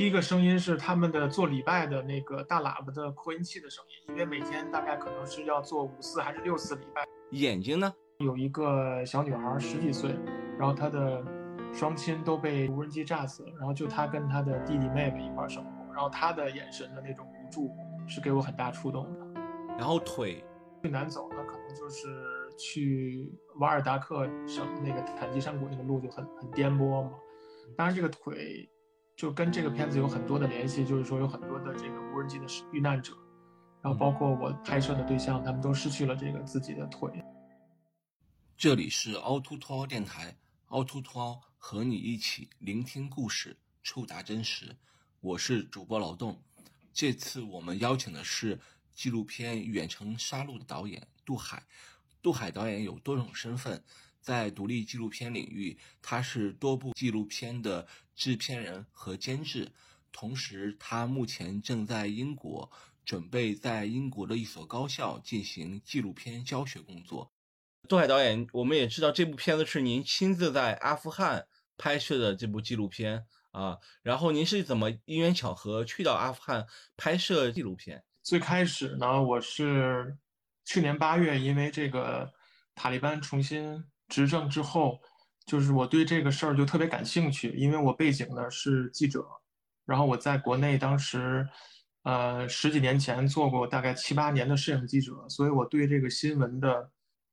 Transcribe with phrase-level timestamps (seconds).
[0.00, 7.06] 第一个声音是他们的做礼拜的那个大喇叭的扩音器的声音，因为每天大概可能是要做五次还是六次礼拜。
[7.32, 7.92] 眼睛呢？
[8.16, 10.18] 有一个小女孩十几岁，
[10.58, 11.22] 然后她的
[11.70, 17.70] 双亲都被无人机炸死了，然后就她跟她的弟弟妹妹一块生活，然后她的眼神的那种无助
[18.08, 19.42] 是给我很大触动的。
[19.76, 20.42] 然后腿
[20.80, 22.08] 最难走的可能就是
[22.58, 27.12] 去瓦尔达克省那个坦基山谷那个路就很很颠簸嘛，
[27.76, 28.66] 当然这个腿。
[29.20, 33.14] 就跟这个片子有很多的联系，就是说有很多的这个无人机的遇难者，
[33.82, 37.22] 然后包括我拍摄的对象，他们都失去了这个自己的腿。
[38.56, 40.34] 这里是凹凸凸凹电台，
[40.68, 44.74] 凹凸凸凹和你一起聆听故事，触达真实。
[45.20, 46.42] 我是主播劳动，
[46.94, 48.58] 这次我们邀请的是
[48.94, 51.62] 纪录片《远程杀戮》的导演杜海。
[52.22, 53.84] 杜海导演有多种身份。
[54.22, 57.88] 在独立纪录片领域，他是多部纪录片的
[58.20, 59.72] 制片人和监制，
[60.12, 62.70] 同时他目前正在英国，
[63.02, 67.32] 准备在英国的一所高校进行纪录片教学工作。
[67.88, 71.46] 杜海导演，我们也知道这部片子是您亲自在阿富汗
[71.78, 76.66] 拍摄的这部纪录片啊，然后您是怎么因缘巧合去到阿富汗
[76.98, 78.04] 拍摄纪录片？
[78.22, 80.18] 最开始呢，我是
[80.66, 82.30] 去年八月，因为这个
[82.74, 83.82] 塔利班重新。
[84.10, 85.00] 执政之后，
[85.50, 89.26] 就是我对这个事儿就特别感兴趣，因为我背景呢是记者，
[89.84, 91.44] 然后我在国内当时，
[92.04, 96.90] 呃十几年前做过大概七八年的摄影记者，所以我对这个新闻的，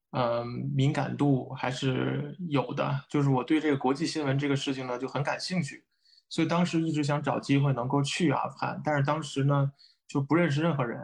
[0.10, 5.86] 呃敏感度还是有的，就是我对这个国际新闻这个事情呢就很感兴趣，
[6.28, 9.72] 所以当时一直想找机会能够去阿富汗，但是当时呢
[10.08, 11.00] 就不认识任何人，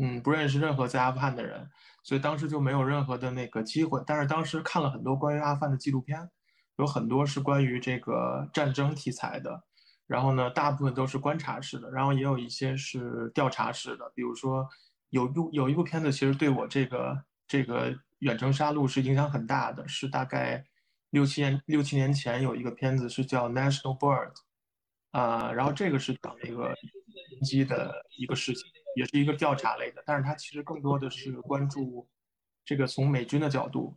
[0.00, 1.68] 嗯，不认识任何在阿富汗的人。
[2.02, 6.30] 所以当时就没有任何的那个机会，但是当时看了很多关于阿富汗的纪录片，
[6.78, 9.62] 有很多是关于这个战争题材的，
[10.06, 14.68] 然后呢，大部分都是观察式的，然后也有一些是调查式的，比如说
[15.10, 20.64] 有部有一部片子，其实对我这个这个远程杀戮是影响很大的，是大概
[21.10, 24.32] 六七年六七年前有一个片子是叫 National Bird，
[25.10, 28.64] 啊，然后这个是讲那个人机的一个事情。
[28.96, 32.08] 也是一个调查类的，但是它其实更多的是关注
[32.64, 33.94] 这个从美军的角度，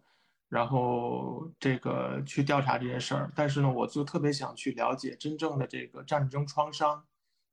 [0.49, 3.31] 然后这个去调查这件事儿。
[3.33, 7.01] 但是呢，我就特别想去了解真正的这个战争创伤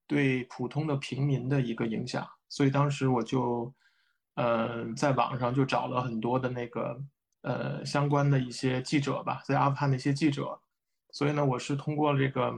[0.06, 3.72] 对普通的平民的一个影响，所以当时我就，
[4.34, 7.00] 呃，在网上就找了很多的那个
[7.42, 10.58] 呃相关的一些记者吧，在阿富汗的一些记者，
[11.10, 12.52] 所以呢，我是通过这个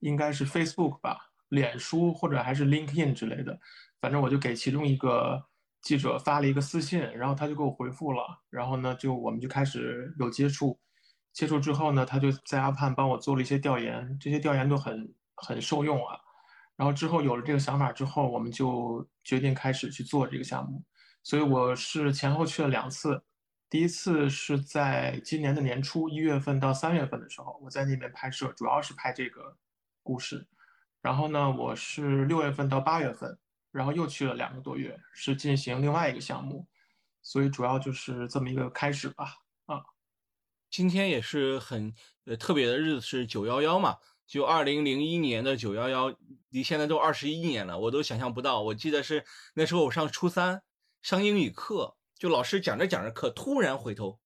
[0.00, 3.58] 应该是 Facebook 吧，脸书或者还是 LinkedIn 之类的。
[4.00, 5.44] 反正我就给其中一个
[5.84, 10.80] 记者发了一个私信，然后他就给我回复了，然后呢，就我们就开始有接触，
[11.34, 16.18] 接触之后呢，他就在阿富汗帮我做了一些调研，这些调研都很很受用啊。
[16.74, 20.82] 然后之后有了这个想法之后，我们就决定开始去做这个项目。
[21.22, 23.22] 所以我是前后去了两次，
[23.68, 29.56] 第一次是在今年的年初一月份到三月份的时候，我在那边拍摄，主要是拍这个
[30.02, 30.48] 故事。
[31.02, 33.38] 然后呢，我是六月份到八月份。
[33.74, 36.64] 然后又去了两个多月，是进行另外一个项目，
[37.22, 39.34] 所以主要就是这么一个开始吧。
[39.66, 39.82] 啊，
[40.70, 41.92] 今天也是很
[42.24, 43.98] 呃特别的日子，是九幺幺嘛，
[44.28, 46.14] 就二零零一年的九幺幺，
[46.50, 48.62] 离现在都二十一年了，我都想象不到。
[48.62, 50.62] 我记得是那时候我上初三，
[51.02, 54.20] 上英语课，就老师讲着讲着课，突然回头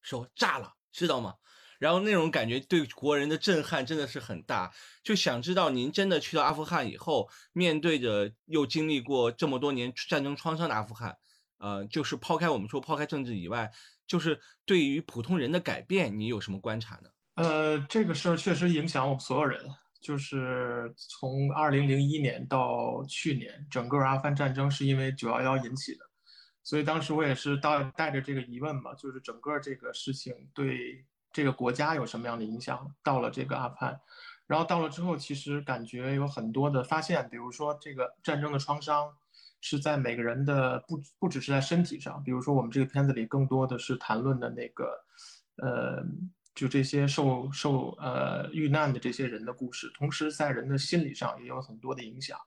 [0.00, 1.34] 说炸了，知道吗？
[1.82, 4.72] 然后那种感觉对国人的震撼真的是很大，
[5.02, 11.18] 就想知道您真的去到阿富汗以后，面对着又经历过这么多年战争创伤的阿富汗，
[11.58, 13.68] 呃，就是抛开我们说抛开政治以外，
[14.06, 17.10] 就是对于普通人的改变，你有什么观察呢？
[17.34, 19.68] 呃，这个事儿确实影响我们所有人，
[20.00, 26.04] 就是从二零零一年到去年，整个阿富汗战争是因为九幺幺引起的，
[26.62, 31.04] 所以当时我也是带带着这个疑问嘛，就是整个这个事情对。
[31.32, 32.94] 这个国家有什么样的影响？
[33.02, 33.98] 到了这个阿富汗，
[34.46, 39.10] 然后到了之后，其实感觉有很多的发现，比如说这个战争的创伤
[39.62, 44.92] 是在每个人的不不只是在身体上，比如说我们这个片子里更多的是谈论的那个，
[45.56, 46.04] 呃，
[46.54, 52.38] 就这些受受呃遇难的这些人的故事，同时在人的心理上也有很多的影响。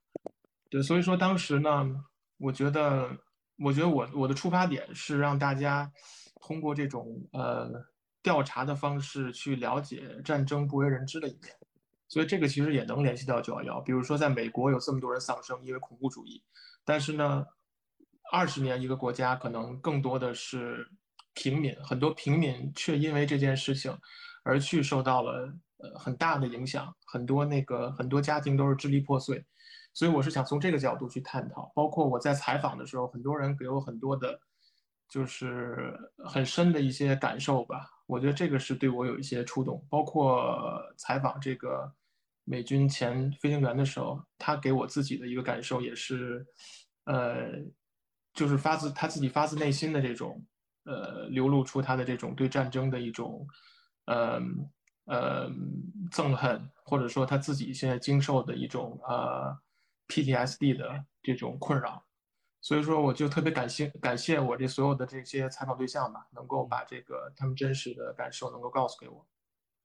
[0.69, 2.03] 对，所以说当时呢，
[2.37, 3.09] 我觉得，
[3.57, 5.91] 我觉得我我的出发点是让大家
[6.39, 7.83] 通过这种呃。
[8.25, 11.53] 调查的方式去了解战争不为人知的一面，
[12.07, 13.81] 所以这个其实也能联系到九幺幺。
[13.81, 16.41] 比如说，在美国有这么多人丧生，因为恐怖主义，
[16.83, 17.45] 但是呢，
[18.31, 20.89] 二十年一个国家可能更多的是
[21.35, 23.95] 平民，很多平民却因为这件事情
[24.41, 29.45] 而去受到了呃很大的影响，很多那个很多家庭都是支离破碎，
[29.93, 31.71] 所以我是想从这个角度去探讨。
[31.75, 34.39] 包括我在采访的时候，很多人给我很多的，
[35.07, 37.89] 就是很深的一些感受吧。
[38.07, 39.85] 我觉得这个是对我有一些触动。
[39.89, 41.91] 包括采访这个
[42.43, 46.45] 美军前飞行员的时候，他给我自己的一个感受也是，
[47.05, 47.53] 呃，
[48.33, 50.45] 就是发自他自己发自内心的这种。
[50.87, 53.47] 呃，流露出他的这种对战争的一种，
[54.05, 54.39] 呃
[55.05, 55.49] 呃
[56.11, 59.57] 憎恨，或者说他自己现在经受的一种呃
[60.07, 62.04] PTSD 的这种困扰，
[62.65, 69.23] 所以说我就特别感谢感谢我这所有的这些采访对象吧，能够把这个他们真实的感受能够告诉给我。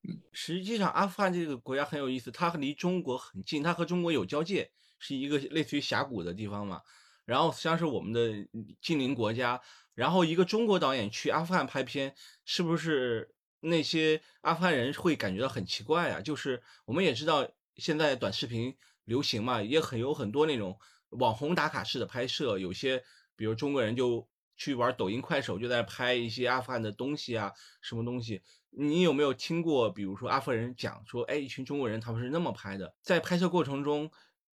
[0.08, 6.80] 嗯，实际上阿富汗这个国家很有意思，它离中国很近，它和中国有交界，是一个类似于峡谷的地方嘛。
[7.26, 8.48] 然后像是我们的
[8.80, 9.60] 近邻国家。
[9.94, 12.14] 然后一个中国导演去阿富汗拍片，
[12.46, 16.22] 是不是那些阿富汗人会感觉到很奇怪啊？
[16.22, 18.74] 就是我们也知道现在短视频
[19.04, 20.78] 流行嘛，也很有很多那种
[21.10, 23.02] 网红打卡式的拍摄，有些
[23.36, 24.26] 比如中国人就
[24.56, 28.42] 去玩抖音、快手，就在拍一些阿富汗的东西啊，什么东西？
[28.70, 29.90] 你有没有听过？
[29.90, 34.10] 比如说阿富汗人讲说，哎，一群中国人他们是那么拍的，在拍摄过程中。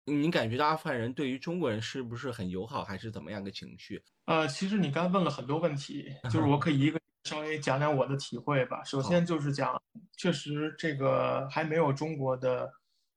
[0.09, 4.01] 你感觉到阿富汗人对于中国人是不是很友好，还是怎么样个情绪？
[4.27, 8.85] 呃，其实你刚问了很多问题，就是我可以一个稍微讲讲我的体会吧。
[8.85, 9.83] 首先就是讲，
[10.17, 12.73] 确实这个还没有中国的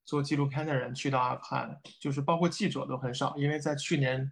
[0.09, 4.31] 做纪录片的人去到阿富汗，就是包括记者都很少，因为在去年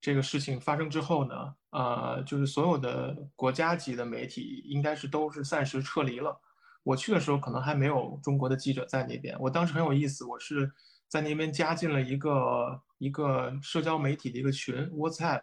[0.00, 6.40] 这个事情发生之后呢，呃，就是所有的国家级的媒体应该是都是暂时撤离了。
[6.82, 10.72] 我去的时候可能还没有中国的记者在那边，我当时很有意思，我是。
[11.12, 15.42] 在那边加进了一个一个社交媒体的一个群，WhatsApp，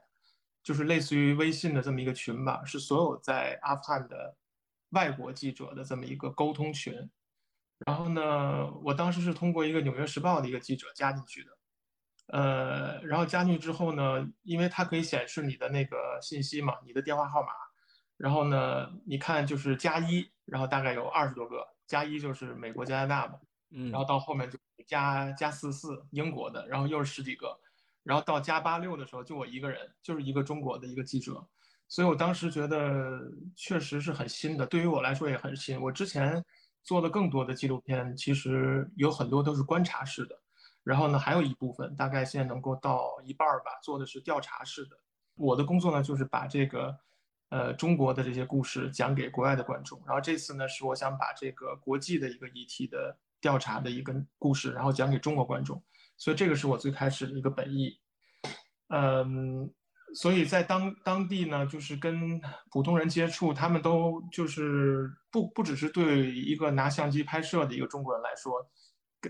[0.63, 4.35] 就是类似于微信的这么一个群吧，是所有在阿富汗的
[4.89, 7.07] 外国记者的这么一个沟通群。
[7.85, 11.51] 然后呢，我当时是通过一个《纽约时报》的一个记者加进去的，
[12.27, 17.49] 呃，然后加进去之后呢，因为它可以显示你的那个信息嘛，你的电话号码，
[18.17, 23.39] 然后呢，你看就是加一，然后大概有二十多个，加一就是美国、加拿大嘛。
[23.71, 27.55] 嗯，然后到后面就加加四四英国的，然后又是十几个，
[28.03, 31.47] 然后到加八六的时候就我一个人，就是一个中国的一个记者，
[31.87, 33.21] 所以我当时觉得
[33.55, 35.79] 确实是很新的，对于我来说也很新。
[35.79, 36.43] 我之前
[36.89, 40.35] 做的更多的纪录片，其实有很多都是观察式的，
[40.83, 44.97] 然后呢还有一部分大概现在能够到一半儿吧，做的是调查式的。
[45.35, 46.97] 我的工作呢就是把这个
[47.49, 53.15] 呃中国的这些故事讲给国外的观众，然后这次呢是我想把这个国际的一个议题的。
[53.41, 55.81] 调查的一个故事，然后讲给中国观众，
[56.17, 57.97] 所以这个是我最开始的一个本意。
[58.89, 59.73] 嗯，
[60.15, 62.41] 所以在当当地呢，就是跟
[62.71, 68.53] 普通人接触，他们都就是不不只是对一个拿相机拍摄的一个中国人来说，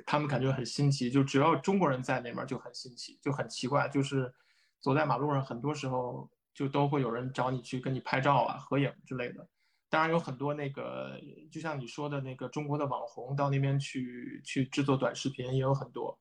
[0.05, 1.09] 他们感觉很新奇。
[1.11, 3.89] 就只要中国人在那边就很新奇，就很奇怪。
[3.89, 4.33] 就是
[4.79, 9.47] 走在马路上，很多时候就都会有人找你去跟你拍照啊、合影之类的。
[9.89, 11.19] 当然有很多那个，
[11.51, 16.17] 就像你说的那个中国的网红到那边去去制作短视频也有很多，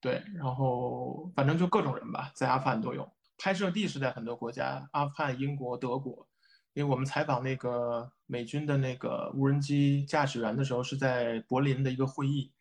[0.00, 3.15] 对，然后反正就各种人吧，在阿富汗都有。
[3.38, 6.26] 拍摄地是在很多国家，阿富汗、英国、德国。
[6.74, 12.52] 因为我们采访那个美军的那个无人机驾驶员的时候，是在柏林的一个会议，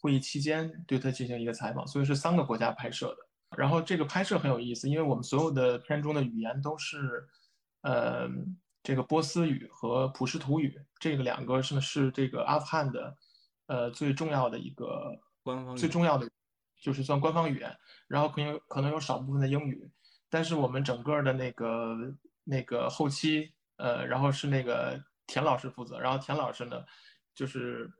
[0.00, 3.56] 会议期间对他进行一个采访，所以是三个国家拍摄的。
[3.56, 7.28] 然后这个拍摄很有意思，因为我们所有的片中的语言都是，
[7.82, 8.28] 呃。
[8.80, 13.14] 这个波斯语和普什图语，这个两个是是这个阿富汗的，
[13.66, 16.26] 呃，最重要的一个官方，最重要的
[16.80, 17.76] 就是算官方语言。
[18.06, 19.90] 然后可能可能有少部分的英语，
[20.28, 21.96] 但是我们整个的那个
[22.44, 26.84] 那个后期，呃，然后是那个田老师负责，然后田老师呢，
[27.34, 27.90] 就是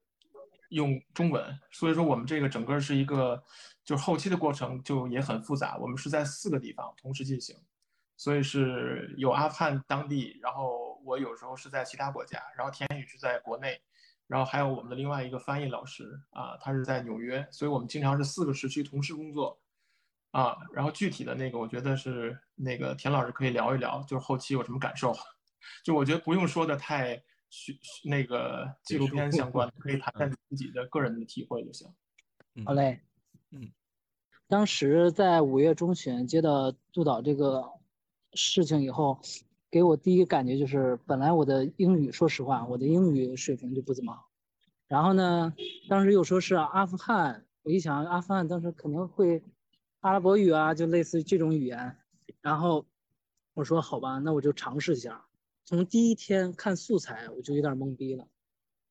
[0.71, 3.43] 用中文，所以说我们这个整个是一个，
[3.85, 5.77] 就是后期的过程就也很复杂。
[5.79, 7.57] 我们是在四个地方同时进行。
[8.21, 13.81] 所以是有阿富汗当地，然后我有时候是在其他国家，然后田宇是在国内，
[14.27, 19.57] 然后还有我们的另外一个翻译老师啊，他是在纽约，所以我们经常是四个时区同时工作，
[20.31, 25.15] 啊，然后具体的那个我觉得是那个田老师可以聊一聊，就是后期有什么感受，
[25.85, 31.89] 就我觉得不用说的太虚那个纪录片相关，可以谈谈自己的个人的体会就行。
[32.65, 33.01] 好嘞，
[33.51, 33.71] 嗯，
[34.47, 37.65] 当时在五月中旬接到督导这个。
[38.35, 39.19] 事情以后，
[39.71, 44.29] 给我第一感觉就是，本来我的英语，说实话，我的英语水平就不怎么好。
[44.87, 45.55] 然后呢，
[45.89, 49.43] 当时又说是阿富汗，我一想，阿富汗当时肯定会
[50.01, 51.97] 阿拉伯语啊，就类似于这种语言。
[52.41, 52.87] 然后
[53.55, 55.27] 我说好吧，那我就尝试一下。
[55.65, 58.29] 从第一天看素材，我就有点懵逼了，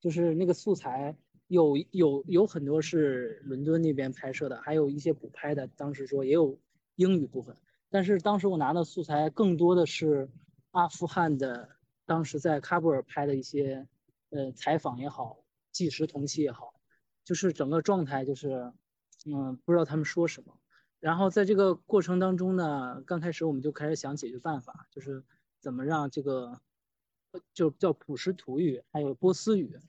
[0.01, 6.59] 就是那个素材有有有很多是伦敦那边拍摄的，还有一些补拍的，当时说也有
[6.95, 7.55] 英语部分。
[7.89, 10.29] 但是当时我拿的素材更多的是
[10.71, 11.69] 阿富汗的，
[12.05, 13.87] 当时在喀布尔拍的一些
[14.29, 15.39] 呃采访也好，
[15.71, 16.73] 即时同期也好，
[17.23, 18.73] 就是整个状态就是，
[19.25, 20.56] 嗯，不知道他们说什么。
[21.07, 25.23] 然后在这个过程当中呢，刚开始我们就开始想解决办法，就是
[25.61, 26.59] 怎么让这个
[27.53, 29.79] 就叫普什图语还有波斯语。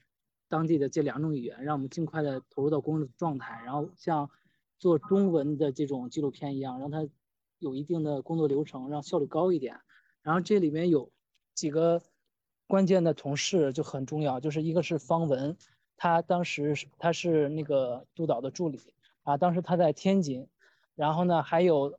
[0.46, 4.30] 当地的这两种语言，让我们尽快的投入到工作状态，然后像
[4.78, 7.04] 做中文的这种纪录片一样，让它
[7.58, 9.80] 有一定的工作流程，让效率高一点。
[10.22, 11.10] 然后这里面有
[11.52, 12.00] 几个
[12.68, 15.56] 关键的同事就很重要，就是一个是方文，
[15.96, 18.80] 他当时他是那个督导的助理
[19.24, 20.46] 啊，当时他在天津，
[20.98, 21.98] 然后呢还有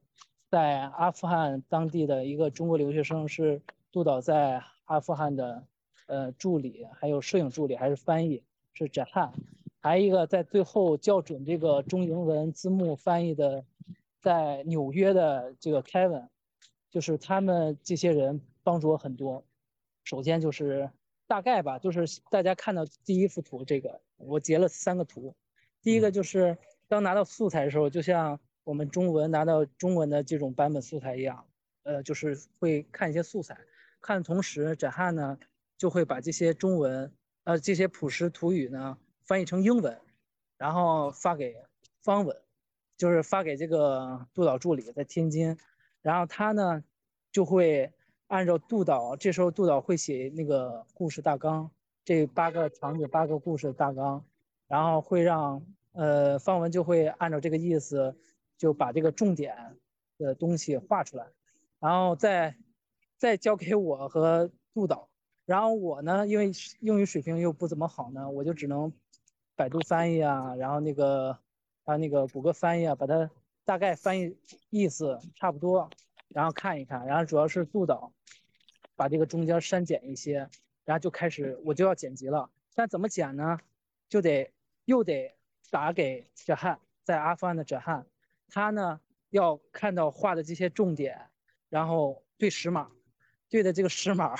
[0.51, 5.63] 在阿富汗当地的一个中国留学生是督导在阿富汗的。
[6.11, 8.41] 呃，助理还有摄影助理还是翻译
[8.73, 9.31] 是展汉，
[9.79, 13.63] 还有一个在最后校准这个中英文字幕翻译的，
[14.19, 16.27] 在纽约的这个 Kevin，
[16.89, 19.43] 就是他们这些人帮助我很多。
[20.03, 20.89] 首先就是
[21.27, 25.35] 大概吧，就是大家看到第一幅图这个，我截了三个图。
[25.83, 28.39] 第一个就是当拿到素材的时候，就像
[28.69, 31.43] 我们中文拿到中文的这种版本素材一样，
[31.83, 33.57] 呃，就是会看一些素材，
[33.99, 35.37] 看的同时展汉呢。
[35.79, 37.09] 就会把这些中文，
[37.45, 39.97] 呃，这些普什图语呢翻译成英文，
[40.57, 41.55] 然后发给
[42.03, 42.35] 方文，
[42.97, 45.57] 就是发给这个督导助理在天津，
[46.01, 46.83] 然后他呢
[47.31, 47.89] 就会
[48.27, 51.71] 按照督导，这时候督导会写那个故事大纲，
[52.03, 54.21] 这八个场景八个故事大纲，
[54.67, 58.13] 然后会让呃方文就会按照这个意思
[58.59, 59.55] 就把这个重点
[60.17, 61.25] 的东西画出来，
[61.79, 62.55] 然后再
[63.17, 65.09] 再交给我和督导。
[65.45, 66.51] 然后我呢，因为
[66.81, 68.93] 英语水平又不怎么好呢，我就只能
[69.55, 71.39] 百度翻译啊，然后那个
[71.85, 73.31] 啊那个谷歌翻译啊，把它
[73.63, 74.37] 大概翻译
[74.69, 75.89] 意思差不多，
[76.27, 78.11] 然后看一看，然后主要是督导
[78.95, 80.49] 把这个中间删减一些，
[80.83, 82.51] 然后就开始我就要剪辑了。
[82.75, 83.57] 但怎么剪呢？
[84.09, 84.51] 就得
[84.85, 85.33] 又得
[85.71, 88.03] 打给哲瀚，在阿富汗的哲瀚，
[88.49, 91.29] 他呢要看到画的这些重点，
[91.69, 92.91] 然后对时码，
[93.49, 94.35] 对的这个时码。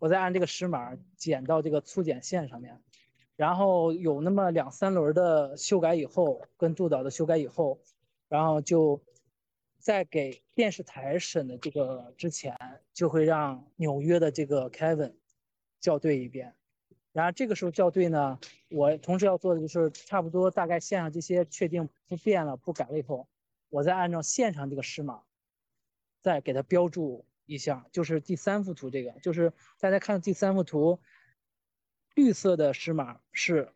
[0.00, 2.80] 我再按这个时码剪到这个粗剪线上面，
[3.34, 7.80] 然后有那么两三轮的修改以后，跟督导的修改以后，
[8.28, 9.02] 然后就
[9.80, 12.56] 在给电视台审的这个之前，
[12.92, 15.14] 就会让纽约的这个 Kevin
[15.80, 16.54] 校对一遍。
[17.12, 18.38] 然后这个时候校对呢，
[18.68, 23.26] 我同时要做的就是差不多大概线上这些确定不变了、不改了以后，
[23.68, 25.22] 我再按照线上这个时码
[26.20, 27.24] 再给它标注。
[27.50, 31.00] 一下就是第三幅图，这个就是大家看第三幅图，
[32.14, 33.72] 绿色的时码是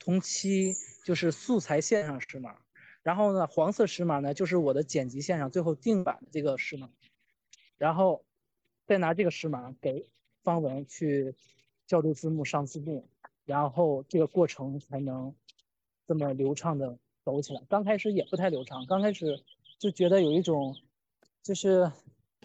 [0.00, 0.74] 同期，
[1.04, 2.58] 就是素材线上时码，
[3.04, 6.90] 然后呢，黄色时码呢就是我的剪辑线上最后定版的这个时码，
[7.78, 8.24] 然后
[8.84, 10.08] 再拿这个时码给
[10.42, 11.36] 方文去
[11.86, 13.08] 校对字幕上字幕，
[13.44, 15.32] 然后这个过程才能
[16.08, 17.62] 这么流畅的走起来。
[17.68, 19.42] 刚开始也不太流畅，刚开始
[19.78, 20.76] 就觉得有一种
[21.42, 21.90] 就是。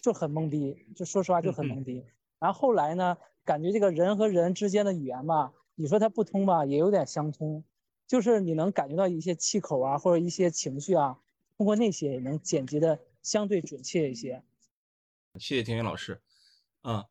[0.02, 2.06] 就很懵逼，就说实话就很懵逼。
[2.40, 7.62] 然后后来呢，感觉这个人和人之间的语言吧，你说它不通吧，也有点相通，
[8.08, 11.20] 就是你能感觉到一些气口啊，或者一些情绪啊，
[11.58, 14.42] 通过那些也能剪辑的相对准确一些。
[15.38, 16.22] 谢谢田云老师，
[16.84, 17.04] 嗯，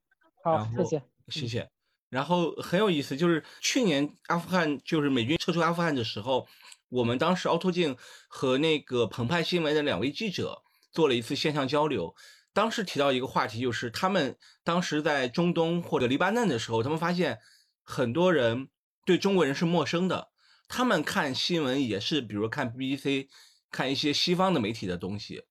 [0.42, 1.70] 好，谢谢，谢谢。
[2.08, 6.46] 然后很有意思，就是去年阿富汗就是美军撤出阿富汗的时候，
[6.88, 7.96] 我们当时凹凸镜
[8.28, 12.14] 和那个澎湃新闻的两位记者做了一次线上交流。
[12.52, 17.38] 当时提到一个话题，就是他们当时在中东或者黎巴嫩的时候，他们发现
[17.84, 18.68] 很多人
[19.04, 20.30] 对中国人是陌生的。
[20.66, 23.28] 他们看新闻也是，比如看 BBC，
[23.70, 25.44] 看一些西方的媒体的东西，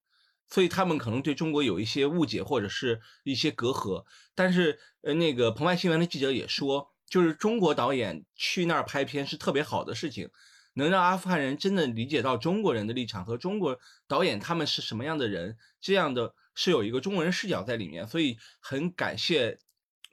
[0.48, 4.04] 所以他们可能对中国有一些误解或者是一些隔阂。
[4.34, 10.30] 但是，呃，那个澎湃新闻的记者也说，就是中国导演去那儿拍片是特别好的事情，
[10.78, 16.34] 能让阿富汗人真的理解到中国人的立场和中国导演他们是什么样的人，这样的。
[16.60, 19.60] 是有一个中国人视角在里面，所以很感谢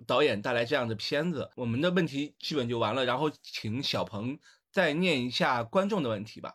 [0.05, 1.50] 导演带来这样的片子。
[1.55, 4.38] 我们的问题基本就完了，然后请小鹏
[4.72, 6.53] 再念一下观众的问题吧。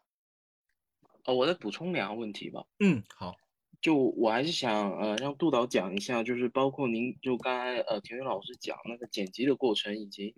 [1.24, 2.62] 哦，我再补充两个问题吧。
[2.78, 3.34] 嗯，好。
[3.82, 10.36] 就我还是想呃让杜导讲一下，就是包括您就刚才呃田云老师讲那个剪辑的过程，以及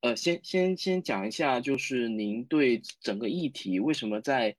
[0.00, 4.56] 呃先先先讲一下，就是您对整个议题为什么在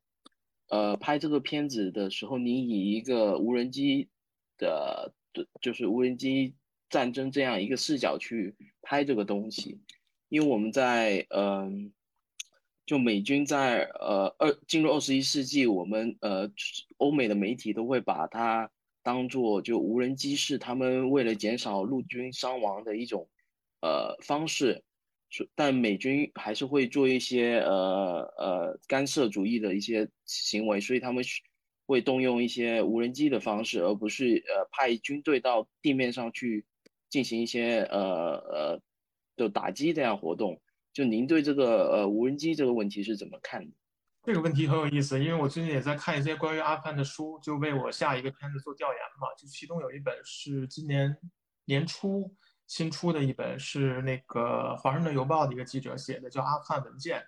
[0.68, 4.10] 呃拍这个片子的时候，您以一个无人机。
[4.62, 5.14] 的，
[5.62, 6.54] 就是无人机
[6.90, 9.80] 战争这样一个视角去拍这个东西，
[10.28, 11.94] 因为我们在嗯，
[12.86, 16.52] 就美军在呃二进入二十一世纪，我们呃
[16.98, 18.70] 欧美的媒体都会把它
[19.02, 23.30] 当做就无人机是他们为了减少陆军伤亡的一种
[23.80, 24.84] 呃方式，
[25.56, 31.24] 但美军还是会做一些呃呃干涉主义的一些行为，所以他们
[31.86, 36.66] 会动用一些无人机的方式，而不是呃派军队到地面上去
[37.10, 38.82] 进行一些呃呃
[39.36, 40.60] 的打击这样活动。
[40.92, 43.72] 就您对这个呃无人机这个问题是怎么看的？
[44.24, 49.28] 这个问题很有意思，因为我最近也在看一些关于阿富汗的书，就为我下一个片子做调研嘛。
[49.38, 51.16] 就其中有一本是今年
[51.66, 52.36] 年初
[52.70, 57.20] 新出的一本，是那个《华盛顿邮报》的一个记者写的，叫《阿富汗文件》。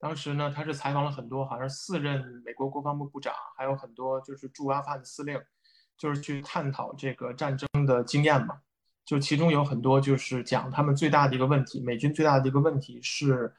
[0.00, 5.38] 当时呢，他是采访了很多，好像四任美国国防部部长，还有很多就是驻阿富汗的司令，
[5.98, 8.58] 就是去探讨这个战争的经验嘛。
[9.04, 13.52] 就其中有很多就是讲他们最大的一个问题，美军最大的一个问题是，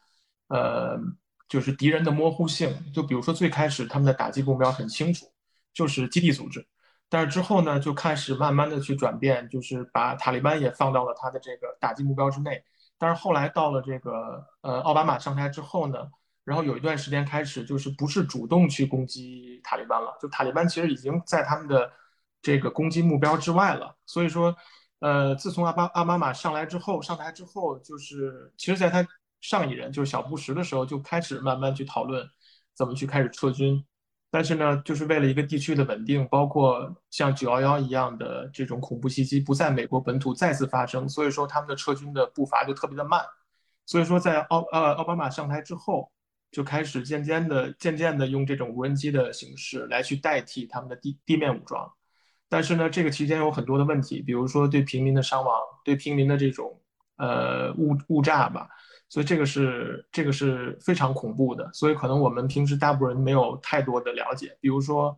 [0.48, 1.00] 呃，
[1.48, 2.74] 就是敌人的模糊性。
[2.92, 5.32] 就比如说最开始他们的打击目标很清楚，
[5.74, 6.66] 就是基地组织，
[7.10, 12.64] 但是之后呢就开始慢慢的去转变，就是把塔利班也放到了他的这个打击目标之内。
[12.98, 15.98] 但是后来到了这个呃奥巴马上台之后呢，
[16.44, 21.92] 然后有一段时间开始就是不是主动去攻击塔利班了，就塔利班其实已经在他们的
[22.42, 24.56] 这个攻击目标之外了，所以说。
[25.02, 29.08] 呃，自从阿巴阿巴马上来之后，上台之后，就是其实在他
[29.40, 32.28] 上一任就是小布什的时候，就开始慢慢去讨论
[32.76, 33.82] 怎么去开始撤军。
[34.32, 43.22] 但是呢，就是为了一个地区的稳定，包括像九幺幺一样的这种恐怖袭击不在美国本土再次发生，所以说他们的撤军的步伐就特别的慢。
[43.86, 46.12] 所以说在奥呃奥巴马上台之后，
[46.52, 51.92] 就开始渐渐的渐渐的用这种无人机的形式来去代替他们的地地面武装。
[52.48, 56.80] 但是呢，这个期间有很多的问题，比如说对平民的伤亡，对平民的这种
[57.18, 58.70] 呃误误炸吧，
[59.10, 61.70] 所以这个是这个是非常恐怖的。
[61.74, 64.58] 所以可能我们平时大部分人没有太多的了解。
[64.62, 65.18] 比如说，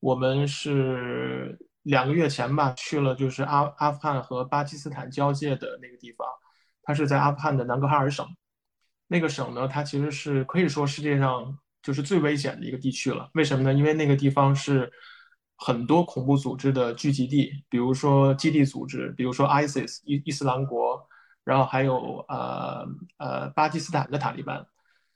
[0.00, 6.26] 我们是两个月前吧去了，就是阿阿富汗和巴基斯坦交界的那个地方，
[6.82, 8.26] 它是在阿富汗的南格哈尔省。
[9.06, 13.30] 那个省呢，它其实是可以说世界上就是最危险的一个地区了。
[13.34, 13.72] 为什么呢？
[13.72, 14.90] 因为那个地方是。
[15.58, 21.00] 很多恐怖组织的聚集地，比如说基地组织，比如说 ISIS 伊伊斯兰国，
[21.46, 22.84] 然后还有呃
[23.18, 24.66] 呃巴基斯坦的塔利班，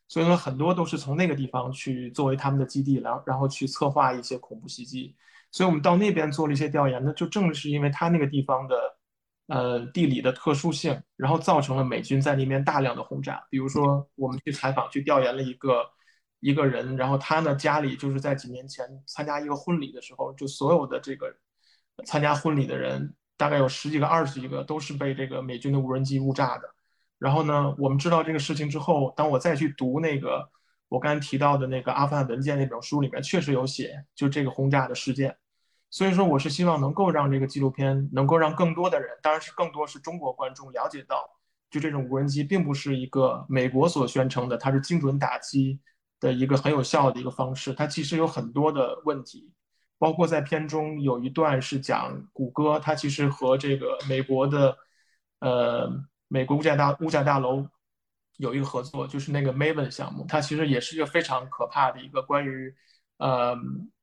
[0.09, 5.15] 所以说很多都是从那个地方去作为他们的基地，然后然后去策划一些恐怖袭击。
[5.51, 8.77] 所以我们到那边做了一些调研呢，就正是因为他那个地方的
[9.49, 13.45] 呃地理的特殊性，然后造成了美军在那边大量的轰炸。
[13.51, 15.85] 比如说我们去采访去调研了一个。
[16.43, 21.31] 一个人，然后他呢家里就是在几年前参加一个婚礼的时候，就所有的这个
[22.07, 26.69] 参加婚礼的人，大概有十几个、二十几个都是被这个美军的无人机误炸的。
[27.19, 30.47] 然后呢，我们知道这个事情之后，当我再去读那个
[30.91, 35.35] 我刚才提到的那个《阿富汗文件》那本书里面，确实有写就这个轰炸的事件。
[35.89, 41.29] 所以说，我是希望能够让这个纪录片能够让更多的人，当然是更多是中国观众了解到，
[41.71, 45.81] 就这种无人机并不是一个美国所宣称的，它是精准打击。
[46.21, 49.51] 的一个很有效的一个方式，它其实有很多的问题，
[50.01, 54.77] 包括在片中有一段是讲谷歌，它其实和这个美国的，
[55.41, 55.89] 呃，
[56.27, 57.65] 美国物价大物价大楼
[58.39, 62.75] 有一个合作，就是那个 Maven 项目，它其实也是一个非常可怕的一个关于，
[63.19, 63.55] 呃，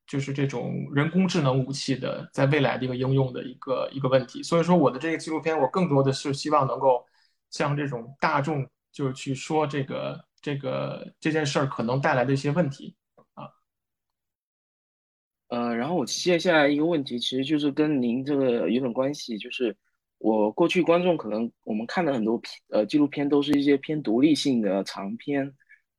[0.05, 4.43] 就是这种人工智能武器的在未来的一个应用的一个一个问题。
[4.43, 7.03] 所以说，我的这个纪录片，我更多的是希望能够
[7.49, 10.23] 向这种大众，就是去说这个。
[10.39, 12.95] 这个这件事儿可能带来的一些问题，
[15.47, 19.75] 呃，然后我接下来一个问题，其实就是跟您这个有点关系，就是
[20.17, 25.53] 我过去观众可能我们看的很多片呃纪录片都是一些偏独立性的长片，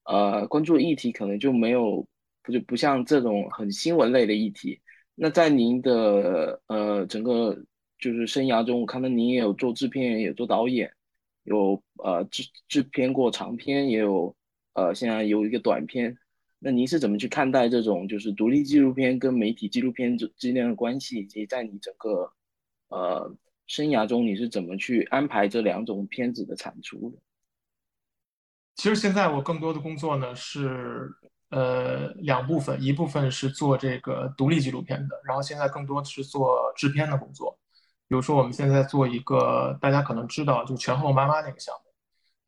[0.04, 2.06] 呃，关注的议题可能就没有
[2.42, 4.80] 不就不像这种很新闻类的议题。
[5.14, 7.56] 那在您的呃整个
[7.98, 10.92] 就是生涯中，我看到您也有做制片，也做导演。
[11.44, 14.36] 有呃制制片过长片，也有
[14.74, 16.14] 呃现在有一个短片。
[16.58, 22.32] 那您是怎么去看待这种就是独立纪录片跟媒体纪录片之之间的关系，以及在你整个
[22.88, 23.34] 呃
[23.66, 27.18] 生涯中你是怎么去安排这两种片子的产出的？
[28.74, 31.10] 其实现在我更多的工作呢是
[31.50, 37.58] 呃两部分，一部分是做这个独立纪录片的，然后现在更多是做制片的工作。
[38.08, 41.87] 比如说，我们现在做一个大家可能知道，就拳后妈妈那个项目，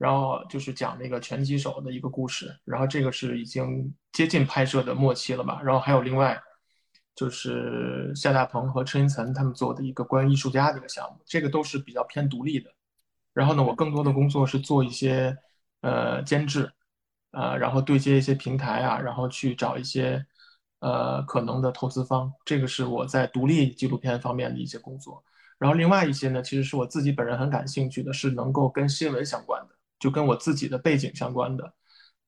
[0.01, 5.61] 然后就是讲那个拳击手的一个故事，然后这个是已经接近拍摄的末期了吧。
[5.63, 6.41] 然后还有另外，
[7.15, 12.71] 就是夏大鹏和车银岑他们做的一个关于艺术家的一个项目，这个都是比较偏独立的。
[13.35, 15.37] 然后呢，我更多的工作是做一些
[15.83, 16.73] 呃监制，
[17.33, 20.25] 呃，然后对接一些平台啊，然后去找一些
[20.79, 25.23] 呃可能的投资方，这个是我在独立纪录片方面的一些工作。
[25.59, 31.73] 然后另外一些呢，其实是我自己本人很感兴趣的，是能够跟新闻相关的，就跟我自己的背景相关的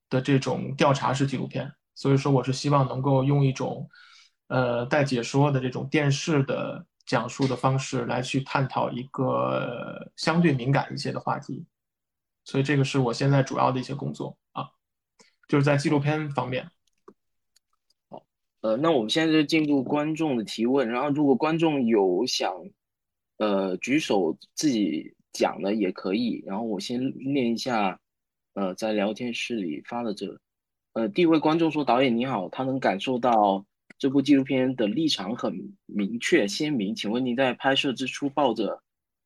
[0.08, 1.72] 的这种调查式纪录片。
[1.96, 3.88] 所以说，我是希望能够用一种
[4.46, 11.66] 呃带解说的这种电视的讲述的方式来去探讨一个相对敏感一些的话题。
[12.44, 14.68] 所以这个是我现在主要的一些工作啊，
[15.48, 16.70] 就是在纪录片方面。
[18.08, 18.22] 好，
[18.60, 22.52] 呃，那我们现在就进入观众的提问，然后如果观众有想。
[23.38, 26.42] 呃，举手自己讲的也可以。
[26.46, 27.98] 然后我先念一下，
[28.54, 30.40] 呃，在聊天室里发的这个，
[30.92, 33.64] 呃，第一位观众说：“导演你好，他能感受到
[33.98, 36.94] 这部纪录片的立场很明确鲜明。
[36.94, 38.82] 请问您在拍摄之初抱着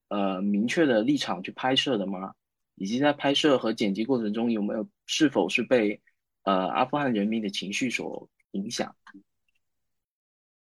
[0.09, 2.33] 呃明确的立场去拍摄的吗？
[2.77, 6.01] 以及在拍摄和剪辑过程中有没有是否是被
[6.45, 8.95] 呃阿富汗人民的情绪所影响？”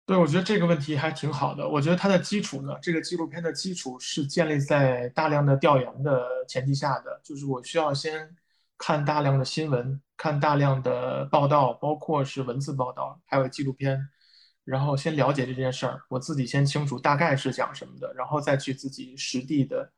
[0.06, 1.66] 对，我觉得这个问题还挺好的。
[1.66, 7.18] 我觉得它的基础呢，这个纪录片的基础是建立在大量的调研的前提下的。
[7.24, 8.28] 就是我需要先
[8.76, 13.98] 看大量的新闻，看大量的报道，包括是文字报道，还有纪录片，
[14.64, 19.90] 然后先了解这件事儿，我自己先清楚大概是讲什么的，然后再去自己实地的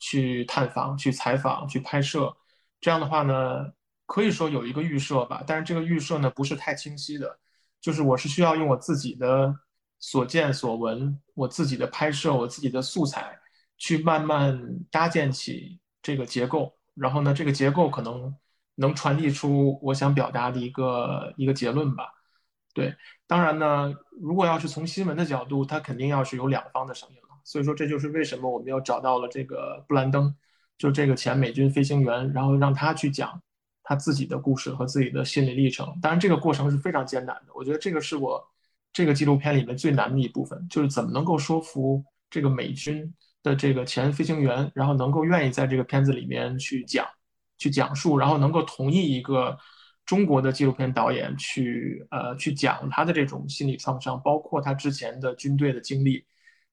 [0.00, 2.36] 去探访、去采访、去拍摄。
[2.80, 3.72] 这样的话呢，
[4.06, 7.38] 可以说有一个预设吧，但是这个预设呢不是太清晰的。
[7.82, 9.54] 就是我是需要用我自己的
[9.98, 13.38] 所见所闻，我自己的拍摄，我自己的素材，
[13.76, 16.72] 去慢慢搭建起这个结构。
[16.94, 18.34] 然后呢，这个结构可能
[18.76, 22.04] 能传递出我想表达的一个一个结论吧。
[22.72, 22.94] 对，
[23.26, 27.40] 当然呢，如果要是从新闻的角度，它肯定要是有两方的声音了。
[27.44, 30.34] 所以说，这就是为什么我们要找到了这个布兰登，
[30.78, 33.42] 就这个前美军飞行员，然后让他去讲。
[33.84, 37.52] 他自己的故事和自己的心理历程，当然这个过程是非常艰难的。
[37.54, 38.40] 我觉得这个是我
[38.92, 47.04] 这个纪录片里面最难的一部分，就是怎么能够说服这个美军的这个前飞行员，然后能够愿意在这个片子里面去讲、
[47.58, 49.58] 去讲述，然后能够同意一个
[50.06, 56.24] 中国的纪录片导演去呃去讲他的这种心理创伤，包括他之前的军队的经历，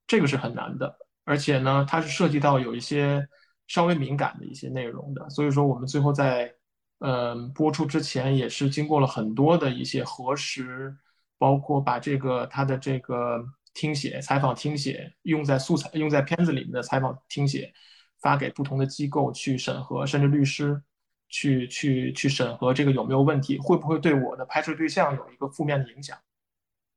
[0.06, 0.96] 这个是很难的。
[1.26, 3.28] 而且呢，它是涉及到有一些
[3.68, 6.54] 稍微敏感的一些内容的，所以说我们最后在。
[7.00, 10.94] 嗯，播出之前也是经过了很多的一些核实，
[11.38, 13.42] 包括把这个他的这个
[13.74, 17.74] 听写、采访听写用在素材、用在片子里面的采访听写
[18.20, 20.82] 发给不同的机构去审核，甚至律师
[21.30, 26.18] 去去去审核这个有没有问题，会不会对我的拍摄对象有一个负面的影响，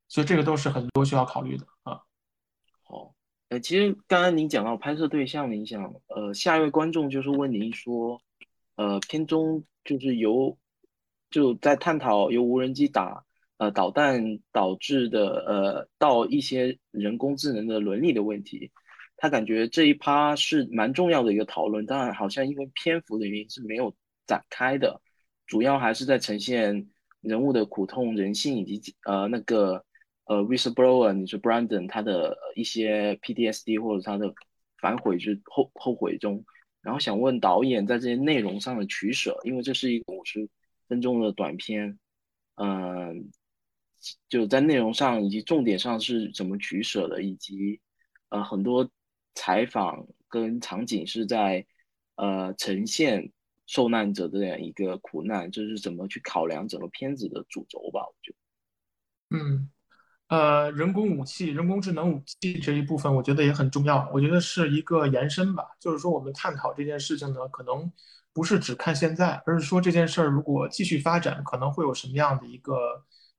[0.09, 2.01] 所以这个都是很多需要考虑的啊。
[2.83, 3.15] 好，
[3.47, 8.21] 呃，其实刚刚您讲到拍摄对象的影响，呃，下一位观众就是问您说，
[8.75, 9.63] 呃，片中。
[9.83, 10.57] 就是由
[11.29, 13.25] 就在探讨由无人机打
[13.57, 18.71] 呃导弹导致的呃到一些人工智能的伦理的问题，
[19.17, 25.01] 他感觉这一趴是蛮重要的一个讨论，当然好像因为篇幅的原因是没有展开的，
[25.47, 26.87] 主要还是在呈现
[27.21, 29.83] 人物的苦痛、人性以及呃那个
[30.25, 34.33] 呃 whistleblower 你说 Brandon 他的一些 PTSD 或者他的
[34.79, 36.45] 反悔之后后悔中。
[36.83, 40.47] 然后想问导演在这些内容上的取舍，因为这是一个五十
[40.87, 41.97] 分钟的短片，
[42.55, 43.31] 嗯，
[44.27, 47.79] 就在内容上以及重点上是怎么取舍的，以及
[48.29, 48.87] 呃很多
[49.33, 51.65] 采访跟场景是在
[52.15, 53.31] 呃呈现
[53.65, 58.05] 受难者的这样一个苦难，就是怎么去考量整个片子的主轴吧？
[58.05, 58.31] 我觉
[59.29, 59.69] 得，嗯。
[60.33, 64.09] 呃，人工武器、人工智能武器这一部分，我觉得也很重要。
[64.11, 67.91] 我觉得是一个延伸吧，就是说我们探讨这件事情呢，可能
[68.33, 72.73] 不是只看现在，而是说这件事儿如果继续发展，可能会有什么样的一个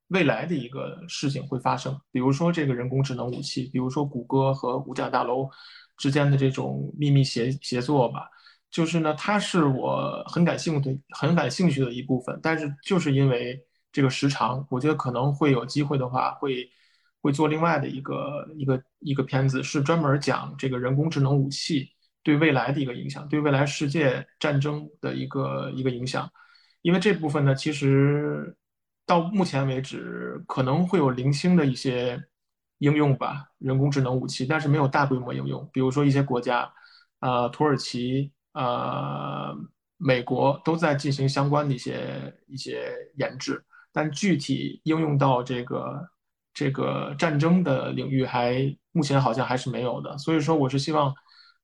[0.07, 1.99] 未来的一个事情会发生。
[2.13, 5.49] 比如说这个人工智能武器，比如说谷歌和五角大楼
[5.97, 8.29] 之间的这种秘密协协作吧，
[8.71, 12.39] 就是呢，它是我很感兴趣、很感兴趣的一部分。
[12.41, 13.59] 但是就是因为
[13.91, 16.65] 这个时长，我觉得可能会有机会的话会。
[17.25, 21.89] 会做另外的一个一个一个片子，是专门讲这个人工智能武器
[22.21, 26.29] 对未来的一个影响，对未来世界战争的一个一个影响。
[26.83, 28.55] 因为这部分呢，其实
[29.07, 32.23] 到目前为止可能会有零星的一些
[32.77, 35.67] 应用吧，人工智能武器，但是没有大规模应用。
[35.73, 36.71] 比如说一些国家，
[37.21, 39.51] 呃，土耳其、呃，
[39.97, 46.07] 美国都在进行相关的一些一些研制，但具体应用到这个。
[46.55, 51.13] 这个战争的领域还目前好像还是没有的，所以说我是希望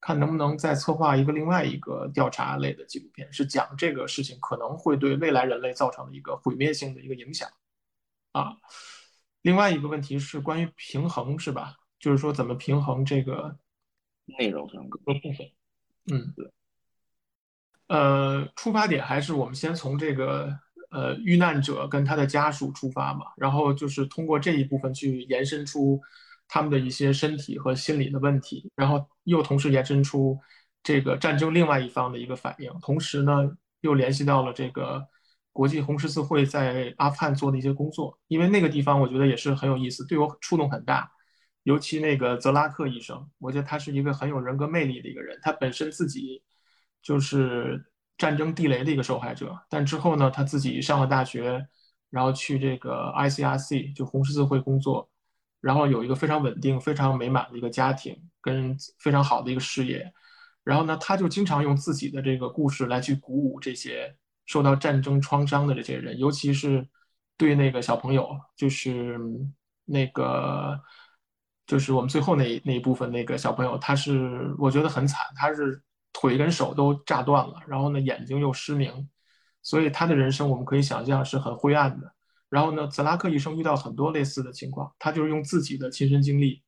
[0.01, 7.49] 看能不能再策划一个另外一个调查类的纪录片，是讲这个事情可能会对未来人类造成的一个毁灭性的一个影响。
[8.33, 8.57] 啊，
[9.41, 11.77] 另外一个问题是关于平衡，是吧？
[11.97, 13.57] 就是说怎么平衡这个
[14.25, 15.51] 内容上各个部分。
[16.11, 16.51] 嗯，对。
[17.87, 20.57] 呃，出发点还是我们先从这个
[20.91, 25.99] 呃遇难者跟他的家属出发嘛，然后就是通过这一部分去延伸出。
[26.53, 30.37] 他们的一些身体和心理的问题，然后又同时延伸出
[30.83, 33.49] 这个战争另外一方的一个反应，同时呢
[33.79, 35.01] 又联系到了这个
[35.53, 41.09] 国际红十字会在阿富汗做的一些工作，因为那个地方我觉得也是很有意思，对我触动很大，
[41.63, 46.43] 尤其那个泽拉克医生，我觉得他是一个很有人格魅力的一个人，他本身自己
[47.01, 47.81] 就是
[48.17, 51.67] 战争地雷的一个受害者，但之后呢他自己上了大学，
[52.09, 55.09] 然后去这个 ICRC 就红十字会工作。
[55.59, 60.11] 然后有一个非常稳定、非常美满的一个家庭，跟非常好的一个事业。
[60.63, 64.15] 然后呢，他就经常用自己的这个故事来去鼓舞这些
[64.47, 66.87] 受到战争创伤的这些人，尤其是
[67.37, 69.19] 对那个小朋友，就是
[69.85, 70.79] 那个，
[71.67, 75.79] 就是我们最后那那一部分那个小朋友，他是我觉得很惨，他是
[76.13, 79.09] 腿跟手都炸断了，然后呢眼睛又失明，
[79.61, 82.13] 所以他的人生我们可以想象是很灰暗的。
[82.49, 86.61] 然后呢，泽拉克医生遇到很多类似的情况，他就是用自己的亲身经历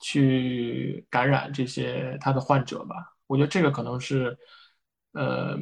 [0.00, 2.94] 去感染这些他的患者吧。
[3.26, 4.36] 我觉得这个可能是，
[5.12, 5.56] 呃，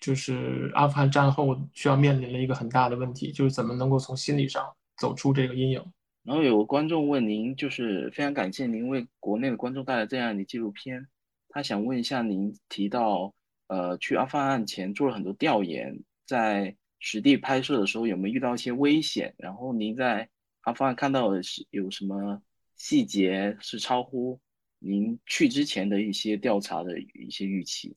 [0.00, 4.64] 就是阿富汗战后需要面临的一个很大的问题，就是怎么能够从心理上
[4.98, 5.84] 走出这个阴影。
[6.22, 11.08] 然后有观众问您，就是非常感谢您为国内的观众带来这样的纪录片，
[11.54, 13.32] 他想问一下您提到，
[13.68, 16.76] 呃，去阿富汗前做了很多调研，在。
[17.06, 19.34] 实地拍摄的时候有没有遇到一些危险？
[19.36, 20.26] 然后您在
[20.62, 22.40] 阿富汗看到的是有什么
[22.76, 24.40] 细节是超乎
[24.78, 27.94] 您去之前的一些调查的一些预期？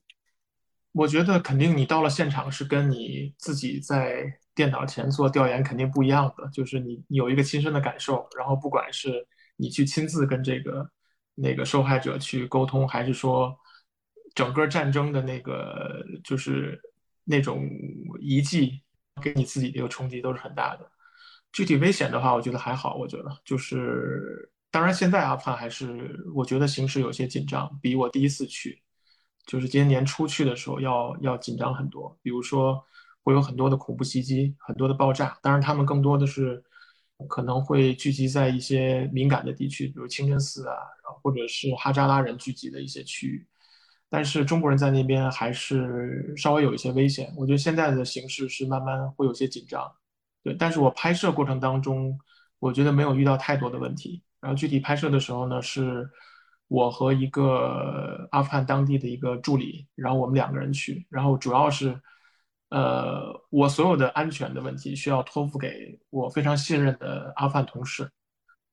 [0.92, 10.86] 我觉得肯定你到了现场是跟你自己在电脑前做调研肯定不一样的，就是你有一个亲身的感受，然后不管是你去亲自跟这个
[11.40, 13.56] 那个受害者去沟通，还是说
[14.34, 16.80] 整个战争的那个就是
[17.24, 17.68] 那种
[18.20, 18.82] 遗迹。
[19.20, 20.88] 给你自己的一个冲击都是很大的。
[21.50, 22.94] 具体危险的话，我觉得还好。
[22.94, 28.80] 我觉得就是，当然现在阿富汗还是我觉得形势有些紧张，比我第一次去，
[29.44, 32.16] 就是今年年初去的时候要要紧张很多。
[32.22, 32.80] 比如说
[33.24, 35.36] 会有很多的恐怖袭击，很多的爆炸。
[35.42, 36.62] 当然他们更多的是
[37.26, 40.74] 可能会聚集在一些敏感的地区，比如清真寺啊，
[41.22, 43.46] 或者是哈扎拉人聚集的一些区域。
[44.10, 47.30] 但是中国人在那边还是稍微有一些危险。
[47.36, 49.90] 我觉得现在的形势是慢慢会有些紧张，
[50.42, 50.54] 对。
[50.54, 52.18] 但是我拍摄过程当中，
[52.58, 54.22] 我觉得没有遇到太多的问题。
[54.40, 56.08] 然后具体拍摄的时候呢，是
[56.68, 61.06] 我和一个阿富汗当地的一个助理，然后我们两个人去。
[61.10, 62.00] 然后主要是，
[62.70, 68.10] 呃，我所有的安全的问题需要托付给我非常信任的阿富汗同事。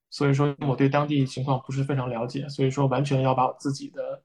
[0.09, 4.23] 所以说我对当地情况不是非常了解，所以说完全要把我自己的。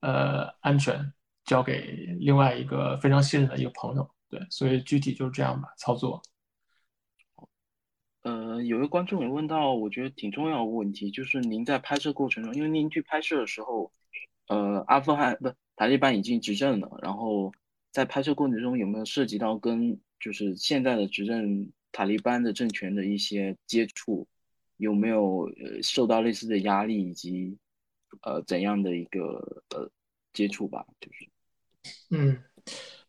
[0.00, 1.12] 呃，安全
[1.46, 1.80] 交给
[2.20, 6.22] 另外一个非常信任的一个朋友，对，所以具体就是这样吧，操作。
[8.22, 13.90] 呃，有个观众也问到，我觉得挺重要的问题，就是您在拍摄过程中，因为您去拍摄的时候，
[14.48, 17.50] 呃，阿富汗不塔利班已经执政了，然后
[17.96, 24.28] 在拍摄过程中有没有涉及到跟就是现在的执政塔利班的政权的一些接触，
[24.76, 27.56] 有没有呃受到类似的压力以及
[28.20, 29.90] 呃怎样的一个呃。
[30.36, 31.30] 接触吧，就是，
[32.10, 32.38] 嗯，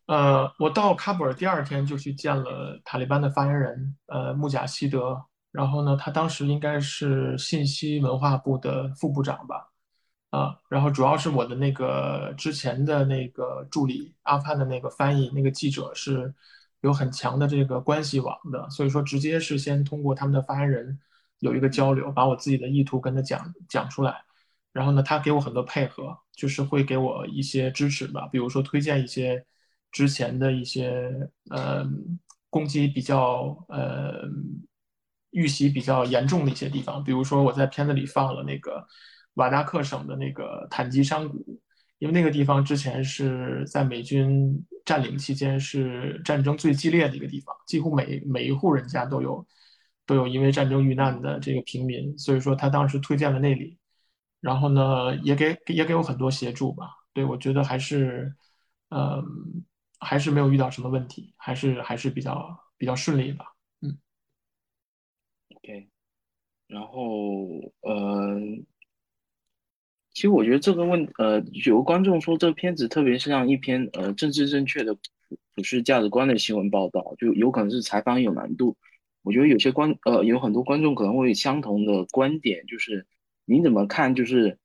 [0.06, 5.22] 呃，我到喀布尔第二天就去见了塔利班的发言人，呃，穆贾希德。
[5.52, 9.70] 然后呢，他当时应该是信息文化部的副部长吧，
[10.30, 16.34] 啊，然后主要是我的那个之前的那个助理，阿富汗的那个翻译，那个记者是
[16.82, 20.98] 有很强的这个关系网的，所以说直接是先通过他们的发言人
[21.38, 24.22] 有一个交流，把我自己的意图跟他讲讲出来。
[24.70, 29.44] 然后呢，他给我很多配合，就是会给我一些支持吧，比如说推荐一些
[29.90, 31.10] 之前的一些
[31.50, 31.84] 呃
[32.50, 34.28] 攻击比较呃
[35.30, 38.86] 预习比较严重的一些地方，比如说我在片子里放了那个
[39.38, 41.60] 瓦达克省的那个坦吉山谷，
[41.98, 49.46] 因为那个地方之前是在美军占领期间是战争最激烈的一个地方，几乎每每一户人家都有
[50.06, 53.78] 都有因为战争遇难的这个平民，所以说他当时推荐了那里。
[54.40, 56.86] 然后呢，也给也给我很多协助吧。
[57.12, 58.32] 对我觉得还是，
[58.88, 59.20] 呃，
[59.98, 63.46] 还是没有遇到什么问题，还是还是比较比较顺利吧。
[63.80, 63.98] 嗯。
[65.56, 65.88] OK。
[66.68, 67.48] 然后，
[67.80, 68.38] 呃，
[70.18, 74.92] 其实我觉得这个问，呃，有个观众说这个片子特别像一篇呃政治正确的
[75.54, 78.76] 普世价值观的新闻报道，就有可能是采访有难度。
[79.22, 83.06] 我觉得有些观呃有很多观众可能会相同的观点，就是
[83.44, 84.12] 你怎么看？
[84.12, 84.58] 就是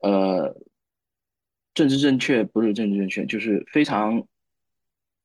[0.00, 0.56] 呃
[1.72, 4.26] 政治正确不是政治正确，就是非常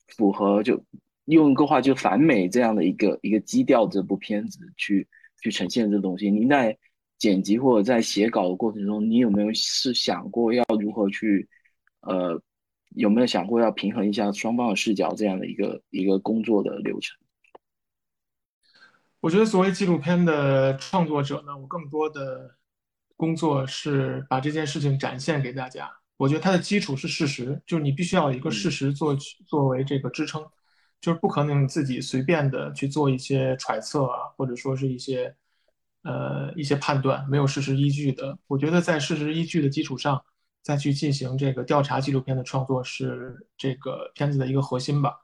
[0.09, 0.85] 符合就
[1.25, 5.07] 用一个话就反美这样的一个一个基调，这部片子去
[5.41, 6.29] 去呈现这东西。
[6.29, 6.77] 您在
[7.21, 11.47] 剪辑或者在写稿的过程中，你有没有是想过要如何去
[11.99, 12.41] 呃
[12.95, 17.15] 有没有想过要平衡一下双方的视角这样的一个一个工作的流程？
[19.19, 22.55] 我觉得作为纪录片的创作者呢，我更多的
[23.15, 25.91] 工作是把这件事情展现给大家。
[26.17, 30.43] 我觉得它的基础是事实，就是你必须要有一个事实作作为这个支撑，
[30.99, 35.35] 就是不可能你自己随便的去做一些揣测啊，或者说是一些
[36.03, 38.37] 呃一些判断没有事实依据的。
[38.47, 40.23] 我觉得在事实依据的基础上
[40.61, 45.15] 再去进行这个调查纪录片的创作是这个片子的一个核心吧。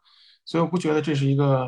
[0.45, 1.67] 所以我不觉得这是一个。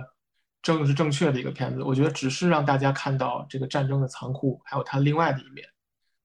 [0.61, 5.65] 正是正确的一个片子，我觉得只是让大家看到这个战争的残酷，还有它另外的一面，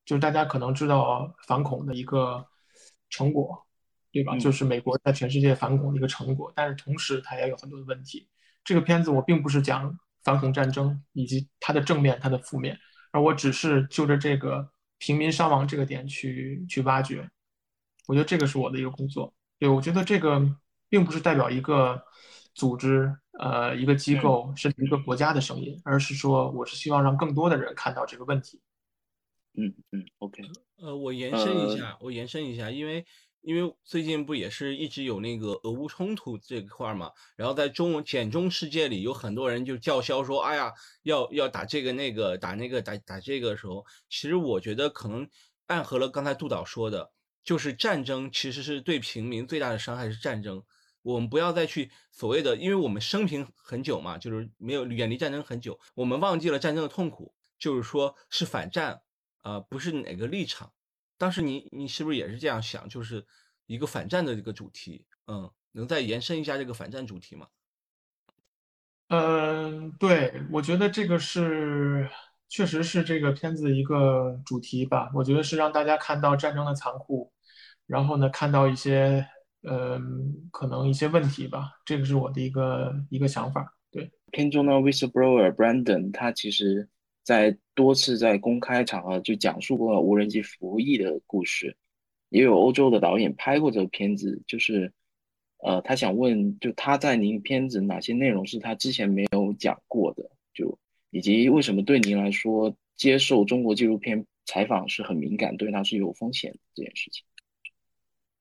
[0.05, 2.45] 就是大家可能知道反恐的一个
[3.11, 3.65] 成果，
[4.11, 4.37] 对吧？
[4.37, 8.29] 就是美国在全世界反恐的一个成果，但是同时它也有很多的问题。
[8.65, 12.77] 这个片子我并不是讲反恐战争以及它的正面、它的负面，
[13.13, 17.29] 而我只是就着这个平民伤亡这个点去去挖掘。
[18.07, 19.33] 我觉得这个是我的一个工作。
[19.59, 20.43] 对，我觉得这个
[20.89, 22.03] 并不是代表一个
[22.55, 23.15] 组织。
[23.37, 28.61] 呃，一个机构甚至一个国家的声音，而是说，我是希望让更多的人看到这个问题。
[29.55, 30.41] 嗯嗯，OK。
[30.77, 33.05] 呃，我延伸一下，我延伸一下，因为
[33.45, 45.29] 因为最近不也是一直有那个俄乌冲突这块嘛，然后在中文简中世界里有很多人就叫嚣说，哎呀，要要打这个那个，打那个打打这个的时候，其实我觉得可能
[45.67, 47.13] 暗合了刚才杜导说的，
[47.45, 50.63] 就是战争其实是对平民最大的伤害是战争。
[51.03, 59.03] 我们不要再去所谓的，因为我们生平很久嘛，就是没有远离战争很久，我们忘记了战争的痛苦，就是说是反战，
[59.43, 60.73] 啊，不是哪个立场。
[61.19, 63.25] 当时你你是不是也是这样想，就是
[63.67, 65.05] 一个反战的这个主题？
[65.27, 67.47] 嗯，能再延伸一下这个反战主题吗？
[69.09, 72.09] 嗯，对，我觉得这个是
[72.49, 75.11] 确实是这个片子一个主题吧。
[75.15, 77.33] 我觉得是让大家看到战争的残酷，
[77.87, 79.27] 然后呢，看到一些。
[79.67, 79.99] 呃，
[80.53, 83.75] 可能一些问题吧，这个是我的一个一个想法。
[83.91, 86.87] 对，片中的 whistleblower Brandon，他其实
[87.25, 91.77] 在多次在公开场合就讲述过无人机服役的故事，
[92.29, 94.43] 也有欧洲的导演拍过这个片子。
[94.47, 94.93] 就是，
[95.59, 100.31] 呃，他想问，就他在您片子哪些内容是他之前没有讲过的？
[100.53, 100.79] 就
[101.11, 107.25] 以及为什么对您来说接受中国纪录片采访是很敏感，对他是有风险这件事情？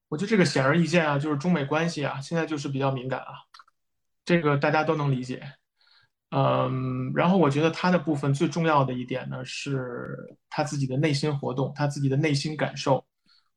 [0.10, 3.34] 我觉得这个显而易见啊，就是中美关系啊，现在就是比较敏感啊，
[4.26, 5.42] 这个大家都能理解。
[6.36, 10.18] 嗯，然后我觉得他的部分最重要的一点呢，是
[10.50, 13.06] 他自己的内心活动，他自己的内心感受。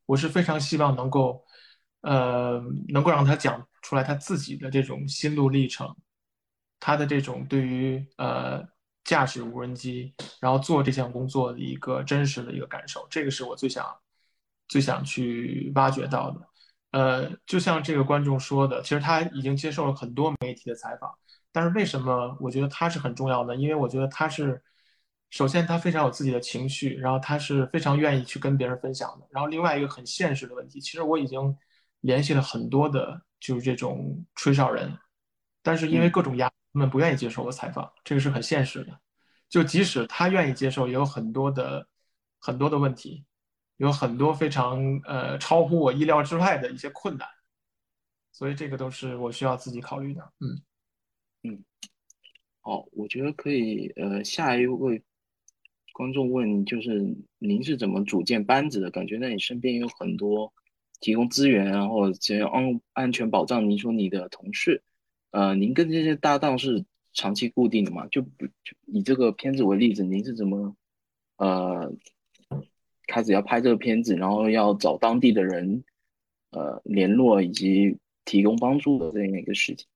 [0.05, 1.43] 我是非常希望能够，
[2.01, 5.95] 呃，能够让他讲出来他自己的这种心路历程，
[6.79, 8.63] 他的这种对于呃
[9.03, 13.85] 驾驶无人机，然后做这项工作的一个真实的一个感受，这个是我最想。
[14.69, 16.41] 最想去挖掘到的，
[16.91, 21.09] 呃，就像这个观众说的，其实他已经接受了很多媒体的采访，
[21.57, 23.55] 但是为什么我觉得他是很重要的？
[23.55, 24.61] 因为我觉得他是，
[25.31, 29.27] 首先他非常有自己的情绪，然后他是非常愿意去跟别人分享的。
[29.31, 31.57] 然后另外一个很现实的问题，其实我已经
[32.01, 34.95] 联系了很多的，就是这种吹哨人，
[35.63, 38.95] 但是因为各种压，他们不愿意接受我采访，这个是很现实的。
[39.49, 41.87] 就即使他愿意接受，也有很多的
[42.39, 43.25] 很多的问题。
[43.77, 47.27] 有很多非常呃超乎我意料之外的一些困难，
[48.31, 50.21] 所以这个都是我需要自己考虑的。
[50.39, 50.61] 嗯
[51.47, 51.63] 嗯，
[52.61, 53.87] 好，我觉得可以。
[53.95, 55.01] 呃，下一位
[55.93, 58.91] 观众问，就是您是怎么组建班子的？
[58.91, 60.51] 感觉在你身边有很多
[60.99, 63.69] 提供资源然后这样安安全保障。
[63.69, 64.83] 您说你的同事，
[65.31, 66.83] 呃，您跟这些搭档是
[67.13, 68.05] 长期固定的吗？
[68.07, 70.75] 就就以这个片子为例子，您是怎么
[71.37, 71.93] 呃？
[73.09, 75.81] 开始要拍这个片子，然后要找当地的人，
[76.49, 79.87] 呃，联络以及提供帮助的这样一个事情。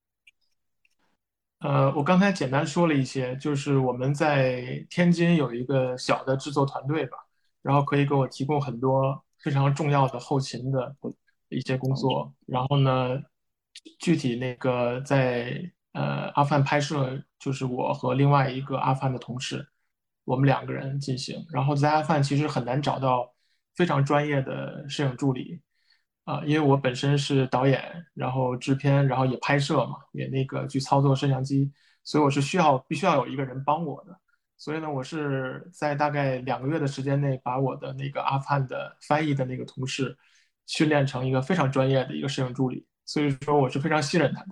[1.62, 7.18] 呃，我刚才简单说了一些，就是我们在天津有一个小的制作团队吧，
[7.62, 10.95] 然后可以给我提供很多非常重要的后勤的
[11.49, 12.34] 一些工作。
[12.47, 13.20] 然后呢，
[13.99, 15.62] 具体那个在
[15.93, 19.68] 呃阿富汗拍摄，就是我和另外一个阿富汗的同事。
[20.24, 23.32] 我们两个人进行，然后在阿富汗其实很难找到
[23.76, 25.59] 非常专业的摄影助理，
[26.24, 31.72] 啊，因为我本身是导演，然后制片，然后也拍摄嘛，也那个去操作摄像机，
[32.03, 34.17] 所以我是需要必须要有一个人帮我的。
[34.57, 40.15] 所以呢，我是在大概两个月的时间内，把我的那个阿富汗的翻译的那个同事
[40.67, 42.86] 训练成一个非常专业的一个摄影助理。
[43.05, 44.51] 所以说，我是非常信任他的。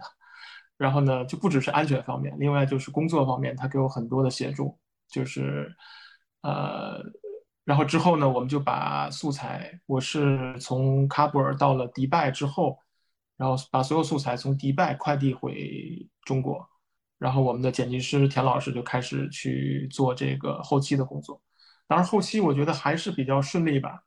[0.78, 4.80] 然后呢，就不只是安全方面，另外就是工作方面，他给我很多的协助。
[5.10, 5.76] 就是，
[6.42, 7.04] 呃，
[7.70, 12.80] 然后之后呢，我们就把素材，我是从喀布尔到了迪拜之后，
[13.38, 16.68] 然后把所有素材从迪拜快递回中国，
[17.20, 21.40] 然后我们的剪辑师田老师就开始去做这个后期的工作。
[21.88, 24.04] 当然，后期我觉得还是比较顺利吧，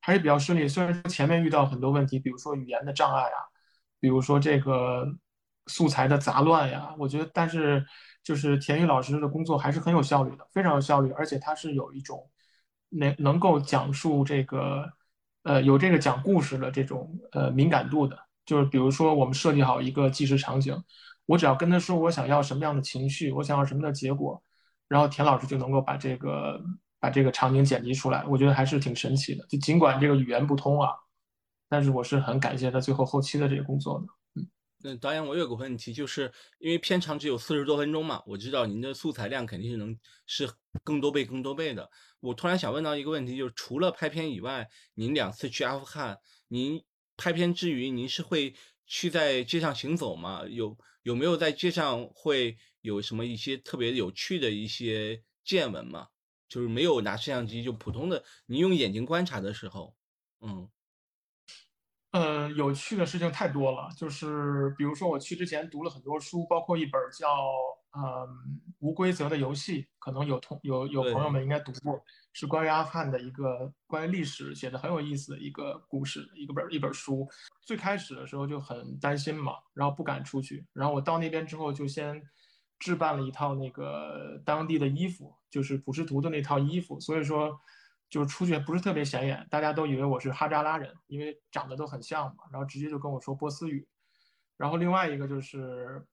[0.00, 0.66] 还是比较顺利。
[0.66, 3.38] 虽然说前面遇到很多问题，比如说语言的障碍啊，
[4.00, 5.06] 比如说这个
[5.68, 7.86] 素材的杂乱呀，我觉得，但是。
[8.24, 12.26] 就是田宇老师的工作还是很有效率的，非常有效率，而且他是有一种
[12.94, 14.90] 能能够讲述这个，
[15.42, 18.18] 呃，有这个讲故事的这种呃敏感度的。
[18.46, 20.76] 就是比如说我们设计好一个纪实场景，
[21.26, 24.42] 我只要跟他说我想要什么样的情绪，我想要什么的结果，
[24.86, 26.62] 然后田老师就能够把这个
[27.00, 28.24] 把这个场景剪辑出来。
[28.26, 29.46] 我觉得还是挺神奇的。
[29.46, 30.90] 就尽管这个语言不通啊，
[31.68, 34.06] 但是我是很感谢他最后后期的这个工作的。
[34.40, 34.46] 嗯
[34.86, 40.46] 那导演，我有个问题，就是因为片长只有四十多分钟嘛，我知道您的素材量肯定是能是
[40.82, 41.90] 更多倍、更多倍的。
[42.24, 46.18] 我突然想问到一个问题，就是除了拍片以外，您两次去阿富汗，
[46.48, 46.82] 您
[47.18, 48.54] 拍片之余，您是会
[48.86, 50.42] 去在街上行走吗？
[50.48, 56.08] 有有没有在街上会有什么一些特别有趣的一些见闻吗？
[56.48, 59.94] 就是没有拿摄像机，就普通的，您用眼睛观察的时候，
[60.40, 60.70] 嗯。
[62.12, 67.26] 呃，有趣的事情太多了，就是比如说我去之前读了很多书，包括一本叫
[67.94, 68.28] 《呃
[68.80, 77.26] 无规则的游戏》，可能有同有有朋友们应该读过，是关于阿富汗的一个关于历史写的很有意思的一个故事，一个本一本书。
[77.62, 82.22] 最开始的时候就很担心嘛，然后不敢出去，然后我到那边之后就先
[82.78, 87.58] 置办了一套那个当地的衣服，就是普什图的那套衣服，所以说。
[88.10, 92.44] 就是出去不是特别显眼，大家都以为我是哈扎拉人，因为长得都很像嘛。
[92.52, 93.88] 然后直接就跟我说波斯语。
[94.56, 96.06] 然后另外一个就是，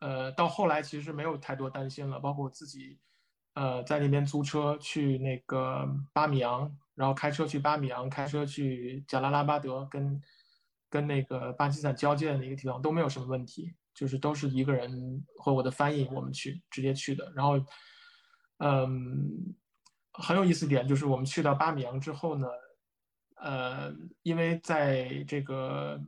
[0.00, 2.98] 呃，到后来其实没有太多担心了，包括我自己，
[3.54, 10.20] 呃，在那边租车去那个巴米扬，然后开车去巴米扬，开车去贾拉拉巴德，跟
[10.90, 17.32] 跟那个巴基斯坦交界的那个地方都没有什么问题，就是都是一个人和我的翻译我们去直接去的。
[17.36, 17.64] 然后，
[18.58, 19.54] 嗯。
[20.12, 22.48] 很有意思点就是，我们去到巴米扬之后呢，
[23.36, 25.98] 呃，因为在这个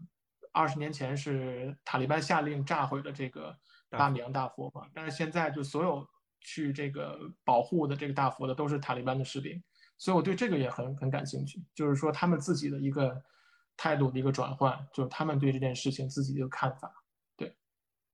[0.53, 3.57] 二十年前是塔利班下令炸毁了这个
[3.99, 6.07] 巴米扬大佛嘛，但是现在就所有
[6.41, 9.63] 去这个保护的这个大佛的都是塔利班的士兵，
[9.99, 13.23] 所以我对这个也很很感兴趣，就是说他们自己的一个
[13.77, 17.05] 态度的一个转换，就是他们对这件事情自己的看法。
[17.37, 17.57] 对，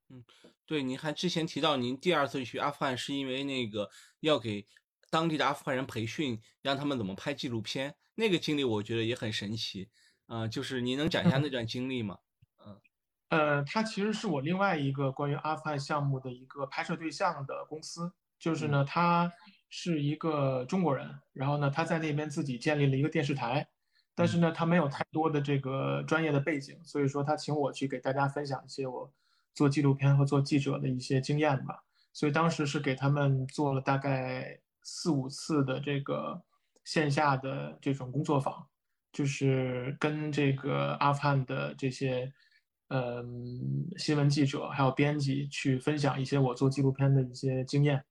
[0.09, 0.25] 嗯，
[0.67, 4.67] 对，您还之前提到您第二次去阿富汗是因为那个要给。
[5.11, 9.89] 当地的阿富汗人培训，让他们怎么拍纪录片，那个经历我觉得也很神奇，
[10.27, 12.19] 啊，就是您能讲一下那 段经历吗？
[13.29, 19.33] 嗯，呃，他其实是我另外一个关于阿富汗项目的一个拍摄对象的公司，就是呢，他
[19.69, 23.69] 是一个中国人，然后呢，他在那边自己建立了一个电视台，
[24.15, 29.13] 但是呢，他没有太多的这个专业的背景，所以说他请我去给大家分享一些我
[29.55, 34.61] 做纪录片和做记者的一些经验吧，所以当时是给他们做了大概。
[34.91, 36.43] 四五次的这个
[36.83, 38.67] 线下的这种工作坊，
[39.13, 42.33] 就是跟这个阿富汗的这些
[42.89, 48.03] 嗯新闻记者还有编辑去分享一些我做纪录片的一些经验，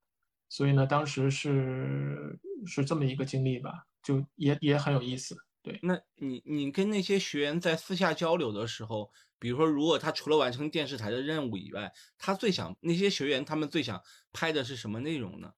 [0.50, 5.36] 所以呢，当时是是这么一个经历吧，就也也很有意思。
[5.64, 14.02] 对，那你你跟那些学员在私下交流的时候，比如说，如果他除了完成电视台的任务以外，他最想那些学员他们最想
[14.32, 15.52] 拍的是什么内容呢？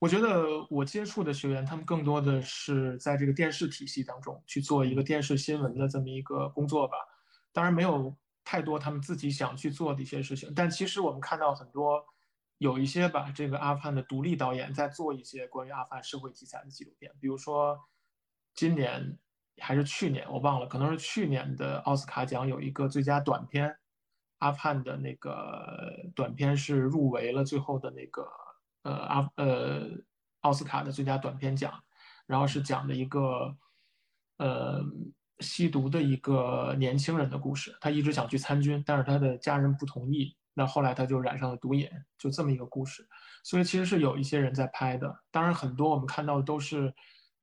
[0.00, 6.96] 我觉得我接触的学员，他们更多的是在这个电视体系当中去做一个电视新闻的这么一个工作吧。
[7.52, 10.52] 当然没有太多他们自己想去做的一些事情。
[10.54, 12.00] 但其实我们看到很多
[12.58, 17.10] 有一些把这个阿富汗的独立导演在做一些关于阿富汗社会题材的纪录片。
[17.20, 17.76] 比如说
[18.54, 19.18] 今年
[19.60, 23.76] 还是去年，我忘了，可能是去年的奥斯卡奖有一个最佳短片，
[24.38, 28.24] 阿富汗的那个短片是入围了最后的那个。
[28.82, 29.88] 呃，阿呃，
[30.40, 31.72] 奥斯卡的最佳短片奖，
[32.26, 33.56] 然后是讲的一个
[34.38, 34.82] 呃
[35.40, 37.76] 吸毒的一个年轻人的故事。
[37.80, 40.36] 他一直想去参军，但是他的家人不同意。
[40.54, 43.06] 那后来他就染上了毒瘾，就这么一个故事。
[43.44, 45.16] 所以其实是有一些人在拍的。
[45.30, 46.92] 当然，很多我们看到的都是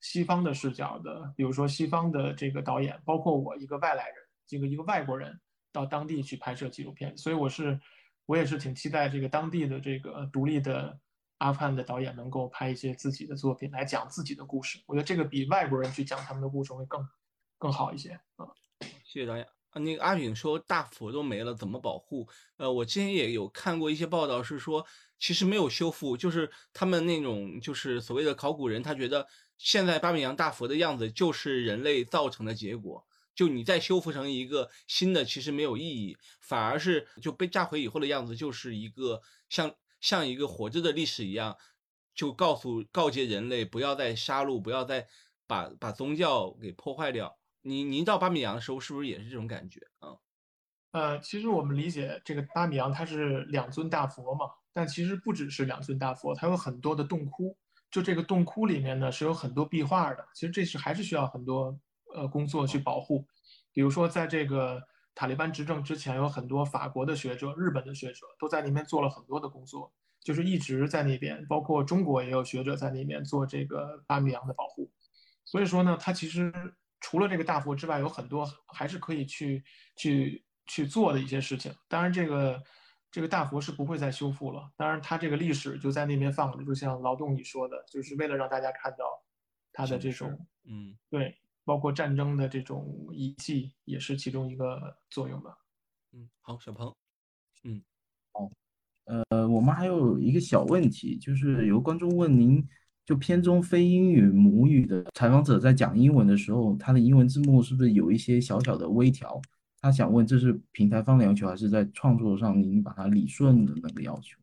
[0.01, 4.15] 西方的视角的，比如说西方的这个导演，包括我一个外来人，
[4.45, 5.39] 这个一个外国人
[5.71, 7.79] 到当地去拍摄纪录片，所以我是
[8.25, 10.99] 我也是挺期待这个当地的这个独立的
[11.37, 17.07] 阿富汗的导演能够拍一些自己的作品来讲自己的故事，我觉得这个比外国人去讲他们的故事会更
[17.57, 18.47] 更好一些啊。
[19.03, 19.45] 谢谢导演。
[19.71, 22.25] 啊那个阿炳说大佛都没了，怎么保护？
[22.55, 24.85] 呃，我之前也有看过一些报道，是说
[25.19, 29.27] 其实没有修复，就是他们那种就是所谓的考古人，他觉得
[29.57, 33.05] 现在巴米扬大佛的样子就是人类造成的结果，
[33.35, 39.75] 就你再修复成一个新的，其实没有意义，反而是就被炸毁以后的样子，就是一个像
[40.05, 41.57] 像一个活着的历史一样，
[42.13, 45.07] 就告诉告诫人类不要再杀戮，不要再
[45.47, 47.39] 把把宗教给破坏掉。
[47.63, 50.13] 您您到巴米扬的时候，是不是也是这种感觉啊？
[50.91, 57.57] 呃，其实我们理解这个巴米扬它是两尊大佛嘛，但其实不只是两尊大佛，它有很多的洞窟。
[57.89, 60.23] 就这个洞窟里面呢，是有很多壁画的。
[60.35, 61.75] 其实这是还是需要很多
[62.13, 63.25] 呃工作去保护。
[63.73, 64.79] 比如说，在这个
[65.15, 69.91] 塔利班执政之前，有很多法国的学者、日本的学者都在那边做了很多的工作，
[70.21, 74.91] 就是一直在那边，包括中国也有学者在那边做这个巴米扬的保护。
[75.43, 76.53] 所以说呢，它其实。
[77.01, 79.63] 除了这个大佛之外，有很多还是可以去
[79.95, 81.71] 去去做的一些事情。
[81.87, 82.63] 当然，这个
[83.11, 84.71] 这个大佛是不会再修复了。
[84.75, 89.05] 当然，它这个历史就在那边放着，就像劳动你说的，就是为了让大家看到
[89.71, 95.57] 它的这种，嗯，对，包括战争的这种遗迹，也是其中一个作用吧。
[96.13, 96.95] 嗯，好，小鹏，
[97.63, 97.81] 嗯，
[98.31, 98.49] 好，
[99.05, 102.65] 呃，我们还有一个小问题，就是有观众问您。
[103.05, 109.39] 就片中非英语母语的采访者在讲英文的时候，他的英文字幕是不是有一些小小的微调？
[109.79, 114.39] 他想问，这是平台方的要求，还是在创作上您把它理顺的那个要求？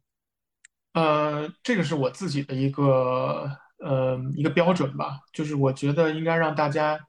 [0.92, 7.04] 呃，这个是我自己的一个呃一个标准吧，就是我觉得应该让大家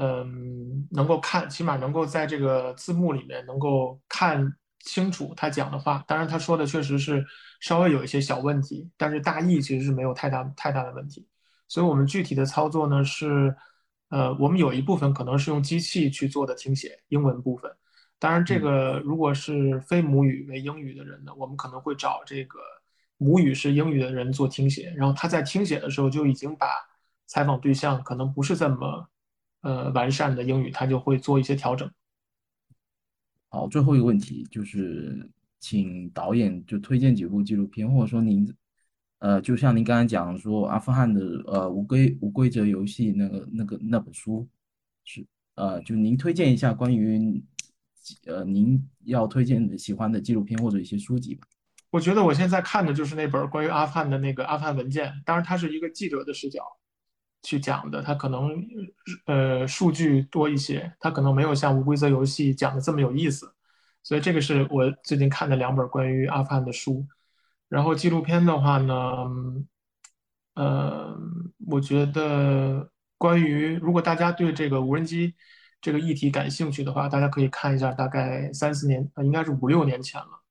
[0.00, 6.02] 嗯能够看，起码能够在这个字幕里面能够看清楚他讲的话。
[6.08, 7.24] 当然，他说的确实是。
[7.62, 11.28] 稍微有一些小问题，但是大意其实是没有太大太大的问题。
[11.68, 13.54] 所以，我们具体的操作呢是，
[14.08, 17.70] 呃，我们有一部分可能是用机器去做的听写，英文部分。
[18.18, 22.58] 当然，这个如果是非母语为英语的人呢，我们可能会找这个
[23.18, 26.66] 母语是英语的人做听写，然后他在听写的时候就已经把
[27.26, 29.06] 采访对象可能不是这么
[29.60, 31.90] 呃完善的英语，他就会做一些调整。
[33.48, 35.30] 好，最后一个问题就是。
[35.62, 38.50] 请导演就推荐几部纪录片，或者说您，
[39.18, 44.48] 呃，就像您刚才讲说阿富汗的呃无规无规则游戏那个那个那本书，
[45.04, 45.22] 是
[45.56, 47.44] 呃，就您推荐一下关于
[48.24, 51.46] 呃您要推荐的喜欢的纪录片或者一些书籍吧。
[51.90, 56.64] 我觉得我现在看的就是那本关于阿富汗的那个阿富汗文件，当然它是一个记者的视角
[57.42, 58.50] 去讲的，它可能
[59.26, 63.52] 呃数据多一些，它可能没有像无规则游戏讲的这么有意思。
[64.02, 67.06] 所以这个是我最近看的两本关于阿富汗的书，
[67.68, 68.96] 然后纪录片的话呢，
[70.54, 71.16] 呃，
[71.66, 75.34] 我觉得关于如果大家对这个无人机
[75.80, 80.42] 这个议题感兴趣的话，大家可以看一下，大概三四年，应该是五六年前了。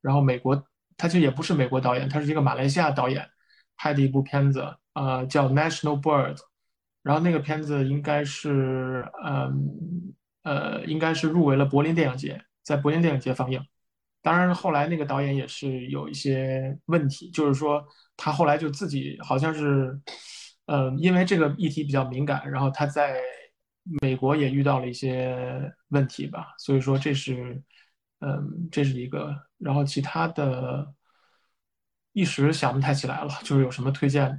[0.00, 0.60] 然后美国，
[0.96, 3.28] 他其实也不是美国导演，他是一个马来西亚导演
[3.76, 4.64] 拍的一部片子，
[4.94, 6.34] 呃，叫《National Bird》，
[7.02, 12.42] 然后那个片子应该是，嗯，呃，应该是入围了柏林电影节。
[12.62, 13.64] 在柏林电影节放映，
[14.22, 17.80] 当然后来那个导演也是有一些问题，就是说
[18.16, 19.96] 他后来就自己好像是，
[20.66, 23.20] 呃，因为这个议题比较敏感，然后他在
[24.02, 27.62] 美国也遇到了一些问题吧，所以说这是，
[28.18, 30.92] 嗯，这是一个，然后其他的，
[32.16, 34.24] 一时想不太起来了，就是有什么推荐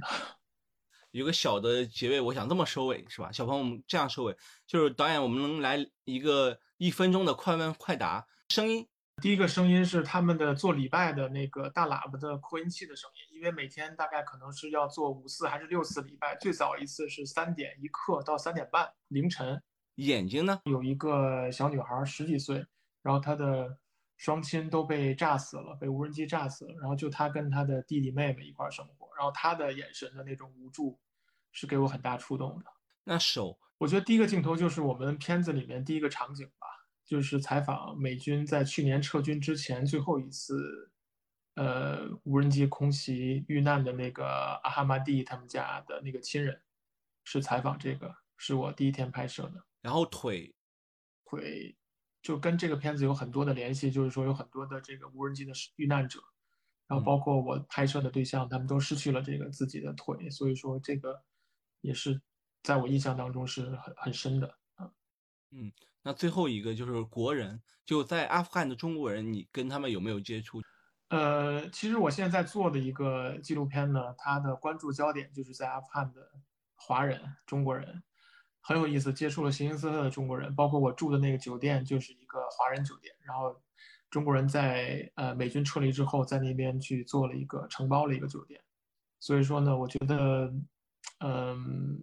[1.12, 3.30] 有个小的结尾，我想这么收尾是吧？
[3.30, 6.58] 小朋友们这样收尾，就是导演，我们能来一个。
[6.78, 8.86] 一分钟的快问快答声音，
[9.20, 19.60] 第一个声音是他们的做礼拜的那个大喇叭的扩音器的声音，因为每天大概可能是要做五次还是六次礼拜，最早一次是三点一刻到三点半凌晨。
[19.96, 20.60] 眼睛呢？
[20.66, 22.64] 有一个小女孩十几岁，
[23.02, 23.76] 然后她的
[24.18, 30.98] 双亲都被炸死了，被无人机炸死了，然后就他跟他的弟弟妹妹一块生活，然后他的眼神的那种无助，
[31.52, 32.66] 是给我很大触动的。
[33.04, 33.58] 那手？
[33.78, 36.66] 我觉得第一个镜头就是我们片子里面第一个场景吧，
[37.04, 40.90] 就是采访美军在去年撤军之前最后一次，
[41.54, 44.26] 呃，无人机空袭遇难的那个
[44.64, 46.60] 阿哈马蒂他们家的那个亲人，
[47.22, 49.64] 是采访这个，是我第一天拍摄的。
[49.80, 50.52] 然后腿，
[51.24, 51.77] 腿
[52.28, 56.20] 就跟这个片子有很多的联系，就是说有很多的这个无人机的遇难者，
[56.86, 61.22] 然后包括我拍摄的对象，他们都失去了这个自己的腿，所以说这个
[61.80, 62.20] 也是。
[62.62, 64.90] 在我印象当中是很很深的啊。
[65.52, 65.72] 嗯，
[66.02, 70.60] 那最后一个就是国人，就在阿富汗的中国人，你跟他们有没有接触？
[71.08, 76.30] 呃，其实我现在在做的一个纪录片呢，它的关注焦点就是在阿富汗的
[76.74, 78.02] 华人中国人，
[78.68, 83.58] 很有意思，接触了形形色色的中国人，包括我住的那个酒店就是一个华人酒店，然后
[84.10, 88.60] 中国人在呃美军撤离之后，在那边去做了一个承包了一个酒店，
[89.20, 90.52] 所以说呢，我觉得，
[91.20, 91.98] 嗯，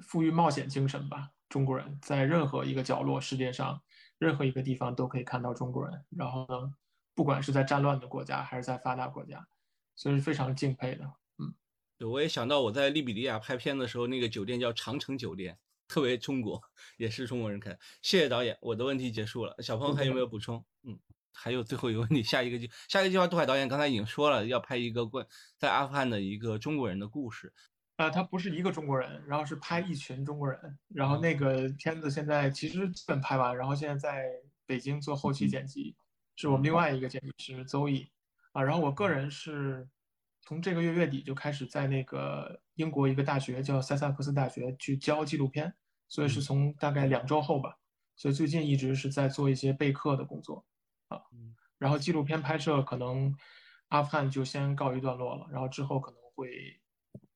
[0.00, 3.78] 富于冒险精神吧，中国人在任何一个角落，世界上
[4.16, 6.74] 任何一个地方都可以看到中国人，然后呢。
[7.14, 9.46] 不管是在战乱的国家还是在发达国家，
[9.94, 11.12] 所以是非常敬佩的。
[12.10, 16.60] 我也想到我在利比里亚拍片的时候，那个酒店叫长城酒店，特别中国，
[16.96, 17.76] 也是中国人开。
[18.00, 19.54] 谢谢导演，我的问题结束了。
[19.60, 20.64] 小朋友还有没有补充？
[20.84, 20.98] 嗯，
[21.32, 25.26] 还有最后一个问题，下一个计下一个计划，杜海导演刚才已经说了，要拍一个关
[25.58, 27.52] 在阿富汗的一个中国人的故事。
[27.96, 34.28] 呃，他不是一个中国人，然后是拍一群中国人，然后那个片子现在其实基本拍完，然后现在在
[34.66, 35.94] 北京做后期剪辑。
[36.34, 38.10] 是我们另外一个剪辑师邹毅
[38.52, 39.86] 啊，然后我个人是
[40.42, 45.72] 从这个月月底就开始在那个英国一个大学叫塞萨克斯大学去教纪录片，
[46.08, 47.78] 所以是从大概两周后吧，
[48.16, 50.64] 所以最近一直是在做一些备课的工作
[51.08, 51.22] 啊，
[51.78, 53.34] 然后纪录片拍摄可能
[53.88, 56.80] 阿富汗就先告一段落了，然后之后可能会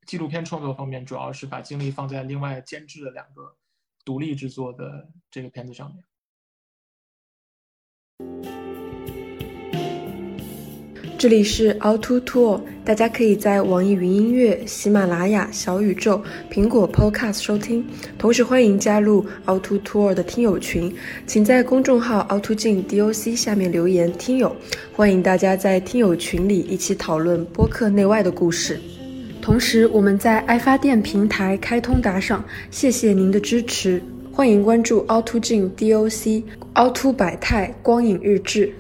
[0.06, 3.56] 纪录片创作方面主要是把精力放在另外监制的两个
[4.04, 6.04] 独立制作的这个片子上面。
[11.18, 17.82] 这里是凹凸兔大家可以在网易云音乐、喜马拉雅、小宇宙、苹果 Podcast 收听，
[18.18, 20.94] 同时欢迎加入凹凸兔的听友群，
[21.26, 24.54] 请在公众号凹凸镜 DOC 下面留言“听友”，
[24.92, 28.78] 欢迎大家在听友群里一起讨论播客内外的故事。
[29.40, 36.42] 同时，我们在爱发电平台开通打赏，谢谢您的支持，欢迎关注凹凸镜 DOC、
[36.74, 38.70] 凹凸百态光影日志。